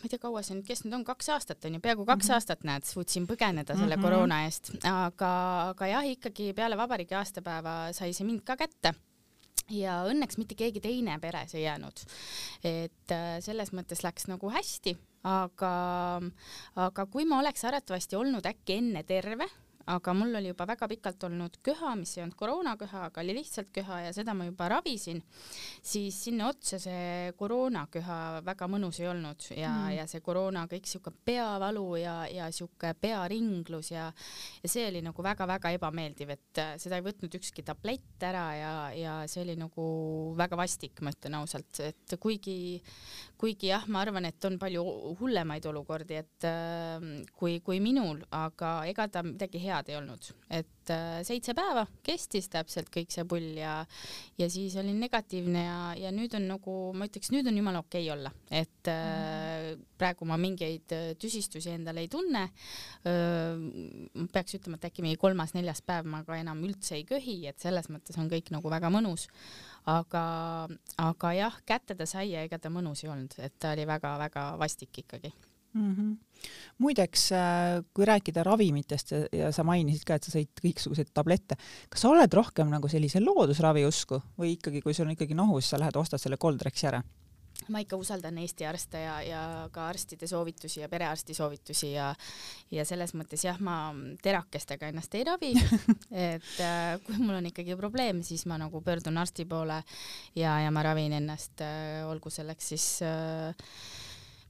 ma 0.02 0.08
ei 0.08 0.14
tea, 0.14 0.22
kaua 0.22 0.44
see 0.46 0.60
nüüd 0.60 0.70
kestnud 0.70 0.98
on, 1.00 1.06
kaks 1.08 1.32
aastat 1.36 1.68
on 1.68 1.78
ju, 1.78 1.84
peaaegu 1.84 2.06
kaks 2.06 2.26
mm 2.26 2.30
-hmm. 2.30 2.40
aastat 2.40 2.66
näed, 2.68 2.88
suutsin 2.88 3.28
põgeneda 3.30 3.76
selle 3.76 3.96
mm 3.96 4.02
-hmm. 4.02 4.10
koroona 4.10 4.44
eest, 4.46 4.74
aga, 4.84 5.34
aga 5.74 5.92
jah, 5.94 6.10
ikkagi 6.16 6.54
peale 6.54 6.78
vabariigi 6.78 7.16
aastapäeva 7.16 7.94
sai 7.94 8.14
see 8.14 8.28
mind 8.28 8.44
ka 8.44 8.58
kätte 8.58 8.94
ja 9.74 10.02
õnneks 10.08 10.38
mitte 10.40 10.56
keegi 10.56 10.82
teine 10.84 11.20
peres 11.20 11.56
ei 11.56 11.64
jäänud. 11.64 12.04
et 12.64 13.12
äh, 13.12 13.40
selles 13.44 13.74
mõttes 13.74 14.04
läks 14.04 14.28
nagu 14.28 14.50
hästi, 14.50 14.98
aga, 15.28 15.72
aga 16.76 17.06
kui 17.12 17.26
ma 17.26 17.40
oleks 17.40 17.66
arvatavasti 17.68 18.16
olnud 18.16 18.46
äkki 18.46 18.80
enne 18.82 19.04
terve 19.04 19.48
aga 19.88 20.14
mul 20.14 20.36
oli 20.36 20.52
juba 20.52 20.66
väga 20.68 20.88
pikalt 20.92 21.24
olnud 21.30 21.58
köha, 21.64 21.94
mis 22.00 22.18
ei 22.18 22.24
olnud 22.26 22.36
koroonaköha, 22.40 23.06
aga 23.08 23.24
oli 23.24 23.38
lihtsalt 23.38 23.70
köha 23.76 24.02
ja 24.08 24.14
seda 24.16 24.34
ma 24.36 24.48
juba 24.48 24.68
ravisin, 24.74 25.22
siis 25.86 26.18
sinna 26.28 26.50
otsa 26.52 26.80
see 26.82 27.32
koroonaköha 27.40 28.18
väga 28.48 28.68
mõnus 28.72 29.00
ei 29.00 29.08
olnud 29.12 29.48
ja 29.56 29.72
mm., 29.72 29.94
ja 29.98 30.08
see 30.12 30.24
koroona 30.26 30.66
kõik 30.68 30.90
sihuke 30.90 31.14
peavalu 31.26 31.86
ja, 32.02 32.16
ja 32.32 32.50
sihuke 32.52 32.92
pearinglus 33.00 33.94
ja, 33.94 34.10
ja 34.64 34.72
see 34.72 34.90
oli 34.90 35.04
nagu 35.06 35.24
väga-väga 35.24 35.72
ebameeldiv, 35.78 36.36
et 36.36 36.62
äh, 36.64 36.74
seda 36.82 37.00
ei 37.00 37.06
võtnud 37.08 37.40
ükski 37.40 37.64
tablett 37.68 38.28
ära 38.28 38.46
ja, 38.58 38.74
ja 38.98 39.16
see 39.32 39.46
oli 39.46 39.56
nagu 39.60 39.88
väga 40.38 40.60
vastik, 40.60 41.00
ma 41.06 41.16
ütlen 41.16 41.40
ausalt, 41.40 41.80
et 41.86 42.18
kuigi, 42.20 42.82
kuigi 43.40 43.72
jah, 43.72 43.88
ma 43.88 44.04
arvan, 44.04 44.28
et 44.28 44.50
on 44.50 44.60
palju 44.60 44.84
hullemaid 45.22 45.72
olukordi, 45.72 46.20
et 46.20 46.50
äh, 46.52 47.24
kui, 47.40 47.62
kui 47.64 47.80
minul, 47.84 48.20
aga 48.36 48.82
ega 48.92 49.08
ta 49.12 49.24
midagi 49.24 49.64
head 49.64 49.77
head 49.78 49.92
ei 49.92 49.98
olnud, 50.00 50.28
et 50.54 50.92
äh, 50.94 51.20
seitse 51.28 51.54
päeva 51.58 51.86
kestis 52.06 52.50
täpselt 52.52 52.90
kõik 52.94 53.14
see 53.14 53.26
pull 53.30 53.58
ja 53.58 53.80
ja 54.40 54.50
siis 54.52 54.76
olin 54.80 55.00
negatiivne 55.02 55.64
ja, 55.64 55.80
ja 55.98 56.12
nüüd 56.16 56.36
on 56.38 56.48
nagu 56.50 56.76
ma 56.98 57.08
ütleks, 57.10 57.32
nüüd 57.34 57.48
on 57.50 57.58
jumala 57.60 57.82
okei 57.84 58.06
okay 58.08 58.14
olla, 58.16 58.32
et 58.52 58.92
äh, 58.92 59.74
praegu 60.00 60.28
ma 60.30 60.40
mingeid 60.42 60.96
äh, 60.96 61.10
tüsistusi 61.20 61.74
endale 61.74 62.06
ei 62.06 62.12
tunne. 62.12 62.48
peaks 64.34 64.58
ütlema, 64.58 64.78
et 64.78 64.88
äkki 64.90 65.04
mingi 65.06 65.20
kolmas-neljas 65.22 65.82
päev 65.86 66.08
ma 66.10 66.24
ka 66.28 66.38
enam 66.40 66.64
üldse 66.68 66.98
ei 66.98 67.06
köhi, 67.08 67.40
et 67.50 67.60
selles 67.62 67.88
mõttes 67.94 68.18
on 68.20 68.30
kõik 68.32 68.52
nagu 68.54 68.72
väga 68.72 68.92
mõnus. 68.94 69.28
aga, 69.88 70.24
aga 71.00 71.34
jah, 71.34 71.60
kätte 71.66 71.96
ta 71.96 72.06
sai 72.06 72.32
ja 72.34 72.44
ega 72.44 72.60
ta 72.60 72.70
mõnus 72.74 73.06
ei 73.06 73.12
olnud, 73.14 73.38
et 73.40 73.56
ta 73.60 73.72
oli 73.76 73.88
väga-väga 73.88 74.50
vastik 74.60 75.06
ikkagi 75.06 75.32
mm. 75.74 75.96
-hmm. 75.96 76.50
muideks, 76.78 77.32
äh, 77.32 77.84
kui 77.94 78.06
rääkida 78.06 78.44
ravimitest 78.44 79.12
ja, 79.12 79.22
ja 79.32 79.52
sa 79.52 79.64
mainisid 79.64 80.06
ka, 80.08 80.16
et 80.16 80.24
sa 80.24 80.32
sõid 80.32 80.52
kõiksuguseid 80.62 81.14
tablette, 81.14 81.58
kas 81.90 82.02
sa 82.02 82.10
oled 82.10 82.34
rohkem 82.34 82.70
nagu 82.70 82.88
sellise 82.88 83.20
loodusravi 83.24 83.86
usku 83.86 84.22
või 84.38 84.58
ikkagi, 84.58 84.82
kui 84.82 84.94
sul 84.94 85.08
on 85.08 85.16
ikkagi 85.18 85.34
nohu, 85.34 85.62
siis 85.62 85.70
sa 85.76 85.80
lähed 85.80 85.96
ostad 85.96 86.22
selle 86.22 86.38
Coldrexi 86.38 86.88
ära? 86.88 87.04
ma 87.74 87.82
ikka 87.82 87.98
usaldan 88.00 88.38
Eesti 88.38 88.66
arste 88.70 89.02
ja, 89.02 89.16
ja 89.26 89.42
ka 89.74 89.88
arstide 89.90 90.28
soovitusi 90.30 90.82
ja 90.82 90.90
perearsti 90.90 91.34
soovitusi 91.34 91.92
ja 91.92 92.12
ja 92.72 92.86
selles 92.86 93.14
mõttes 93.18 93.44
jah, 93.44 93.60
ma 93.64 93.94
terakestega 94.24 94.92
ennast 94.92 95.16
ei 95.18 95.26
ravi 95.28 95.54
et 96.32 96.54
äh, 96.64 96.98
kui 97.06 97.18
mul 97.18 97.38
on 97.40 97.50
ikkagi 97.50 97.78
probleem, 97.80 98.22
siis 98.24 98.46
ma 98.46 98.60
nagu 98.62 98.82
pöördun 98.82 99.18
arsti 99.18 99.48
poole 99.50 99.82
ja, 100.36 100.60
ja 100.64 100.72
ma 100.72 100.84
ravin 100.86 101.18
ennast 101.20 101.64
äh,, 101.66 102.04
olgu 102.08 102.32
selleks 102.34 102.74
siis 102.74 102.88
äh, 103.06 103.56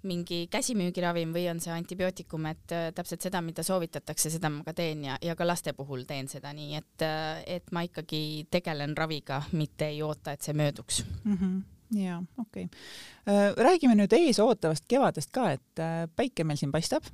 mingi 0.05 0.45
käsimüügiravim 0.51 1.31
või 1.33 1.47
on 1.51 1.61
see 1.63 1.73
antibiootikum, 1.73 2.45
et 2.51 2.73
äh, 2.75 2.89
täpselt 2.95 3.23
seda, 3.25 3.41
mida 3.45 3.65
soovitatakse, 3.65 4.31
seda 4.33 4.51
ma 4.53 4.65
ka 4.67 4.75
teen 4.77 5.05
ja, 5.07 5.17
ja 5.23 5.35
ka 5.37 5.47
laste 5.47 5.73
puhul 5.77 6.05
teen 6.09 6.29
seda 6.31 6.53
nii, 6.55 6.75
et, 6.77 7.05
äh, 7.05 7.41
et 7.57 7.73
ma 7.75 7.85
ikkagi 7.87 8.21
tegelen 8.53 8.95
raviga, 8.97 9.41
mitte 9.57 9.89
ei 9.89 10.03
oota, 10.05 10.35
et 10.35 10.45
see 10.45 10.57
mööduks 10.57 11.03
mm. 11.23 11.33
-hmm 11.33 11.57
jaa, 11.95 12.17
okei 12.37 12.65
okay.. 12.67 13.53
räägime 13.63 13.95
nüüd 13.95 14.11
eesootavast 14.11 14.83
kevadest 14.91 15.31
ka, 15.31 15.51
et 15.55 15.81
päike 16.15 16.43
meil 16.43 16.57
siin 16.59 16.71
paistab. 16.71 17.05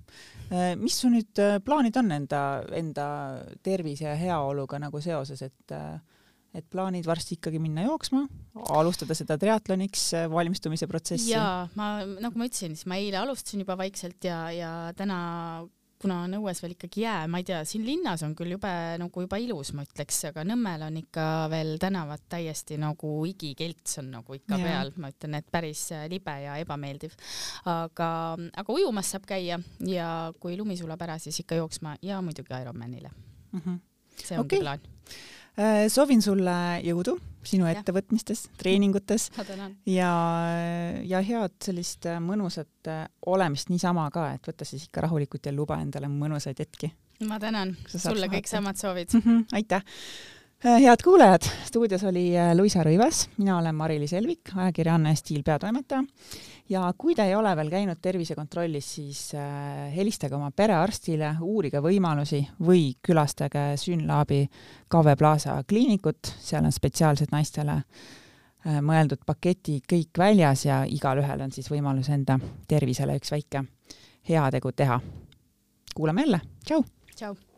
mis 0.82 0.98
su 0.98 1.12
nüüd 1.14 1.42
plaanid 1.66 1.96
on 2.02 2.12
enda, 2.12 2.64
enda 2.74 3.06
tervise 3.62 4.08
ja 4.08 4.16
heaoluga 4.16 4.80
nagu 4.82 5.02
seoses, 5.02 5.42
et 5.42 5.78
et 6.54 6.66
plaanid 6.70 7.08
varsti 7.10 7.38
ikkagi 7.38 7.62
minna 7.62 7.86
jooksma, 7.88 8.26
alustada 8.78 9.16
seda 9.18 9.38
triatloniks 9.42 10.12
valmistumise 10.32 10.88
protsessi? 10.90 11.32
jaa, 11.34 11.68
ma, 11.80 11.94
nagu 12.06 12.40
ma 12.40 12.50
ütlesin, 12.50 12.78
siis 12.78 12.90
ma 12.90 13.00
eile 13.02 13.22
alustasin 13.24 13.66
juba 13.66 13.78
vaikselt 13.80 14.30
ja, 14.30 14.46
ja 14.54 14.74
täna 14.98 15.22
kuna 16.04 16.20
on 16.26 16.36
õues 16.38 16.60
veel 16.64 16.76
ikkagi 16.76 17.06
jää, 17.06 17.28
ma 17.32 17.40
ei 17.40 17.48
tea, 17.48 17.62
siin 17.68 17.86
linnas 17.88 18.24
on 18.28 18.34
küll 18.38 18.54
jube 18.56 18.72
nagu 19.00 19.24
juba 19.24 19.40
ilus, 19.42 19.72
ma 19.76 19.86
ütleks, 19.86 20.20
aga 20.30 20.44
Nõmmel 20.48 20.84
on 20.90 21.00
ikka 21.00 21.28
veel 21.54 21.78
tänavad 21.82 22.26
täiesti 22.32 22.78
nagu 22.82 23.14
igikelts 23.30 24.02
on 24.02 24.12
nagu 24.18 24.36
ikka 24.38 24.60
ja. 24.60 24.68
peal, 24.68 24.92
ma 25.00 25.14
ütlen, 25.14 25.40
et 25.40 25.48
päris 25.54 25.86
libe 26.12 26.36
ja 26.44 26.58
ebameeldiv. 26.62 27.16
aga, 27.72 28.10
aga 28.64 28.76
ujumas 28.76 29.14
saab 29.16 29.28
käia 29.30 29.60
ja 29.88 30.10
kui 30.44 30.58
lumi 30.60 30.78
sulab 30.80 31.02
ära, 31.08 31.18
siis 31.24 31.40
ikka 31.44 31.62
jooksma 31.62 31.96
ja 32.04 32.20
muidugi 32.26 32.54
Ironmanile 32.60 33.10
mm. 33.10 33.60
-hmm. 33.60 33.80
See 34.20 34.38
ongi 34.38 34.56
okay. 34.56 34.66
plaan 34.66 34.90
Äh, 35.54 35.86
soovin 35.94 36.22
sulle 36.26 36.54
jõudu 36.82 37.14
sinu 37.46 37.68
ja. 37.68 37.76
ettevõtmistes, 37.78 38.48
treeningutes 38.58 39.28
ja, 39.86 40.14
ja 41.06 41.20
head 41.22 41.54
sellist 41.62 42.08
äh, 42.10 42.18
mõnusat 42.24 42.90
äh, 42.90 43.04
olemist 43.30 43.70
niisama 43.70 44.08
ka, 44.14 44.32
et 44.34 44.50
võta 44.50 44.66
siis 44.66 44.88
ikka 44.88 45.04
rahulikult 45.06 45.46
ja 45.46 45.54
luba 45.54 45.78
endale 45.84 46.10
mõnusaid 46.10 46.58
hetki. 46.64 46.90
ma 47.30 47.38
tänan, 47.38 47.76
sulle 47.86 48.32
kõik 48.34 48.50
samad 48.50 48.82
soovid 48.82 49.14
mm. 49.14 49.22
-hmm, 49.22 49.46
aitäh 49.54 49.86
head 50.64 51.04
kuulajad, 51.04 51.44
stuudios 51.66 52.04
oli 52.08 52.32
Luisa 52.56 52.84
Rõivas, 52.84 53.26
mina 53.38 53.58
olen 53.58 53.76
Mari-Liis 53.76 54.14
Elvik, 54.16 54.54
ajakirjanne 54.56 55.12
Stiil 55.20 55.44
peatoimetaja 55.44 56.04
ja 56.72 56.86
kui 56.98 57.16
te 57.16 57.26
ei 57.28 57.36
ole 57.36 57.52
veel 57.60 57.70
käinud 57.72 58.00
tervisekontrollis, 58.02 58.94
siis 58.96 59.22
äh, 59.36 59.92
helistage 59.96 60.36
oma 60.36 60.52
perearstile, 60.56 61.36
uurige 61.44 61.84
võimalusi 61.84 62.40
või 62.64 62.94
külastage 63.04 63.74
Synlabi 63.80 64.46
KV 64.88 65.18
Plaza 65.20 65.60
kliinikut, 65.68 66.32
seal 66.40 66.64
on 66.64 66.72
spetsiaalsed 66.72 67.36
naistele 67.36 67.82
äh, 67.82 68.80
mõeldud 68.80 69.26
paketid 69.28 69.84
kõik 69.90 70.16
väljas 70.18 70.68
ja 70.70 70.84
igalühel 70.88 71.44
on 71.44 71.52
siis 71.52 71.68
võimalus 71.72 72.08
enda 72.14 72.40
tervisele 72.68 73.20
üks 73.20 73.36
väike 73.36 73.66
heategu 74.30 74.72
teha. 74.72 75.02
kuulame 75.96 76.24
jälle, 76.24 76.46
tšau! 76.64 76.86
tšau! 77.16 77.53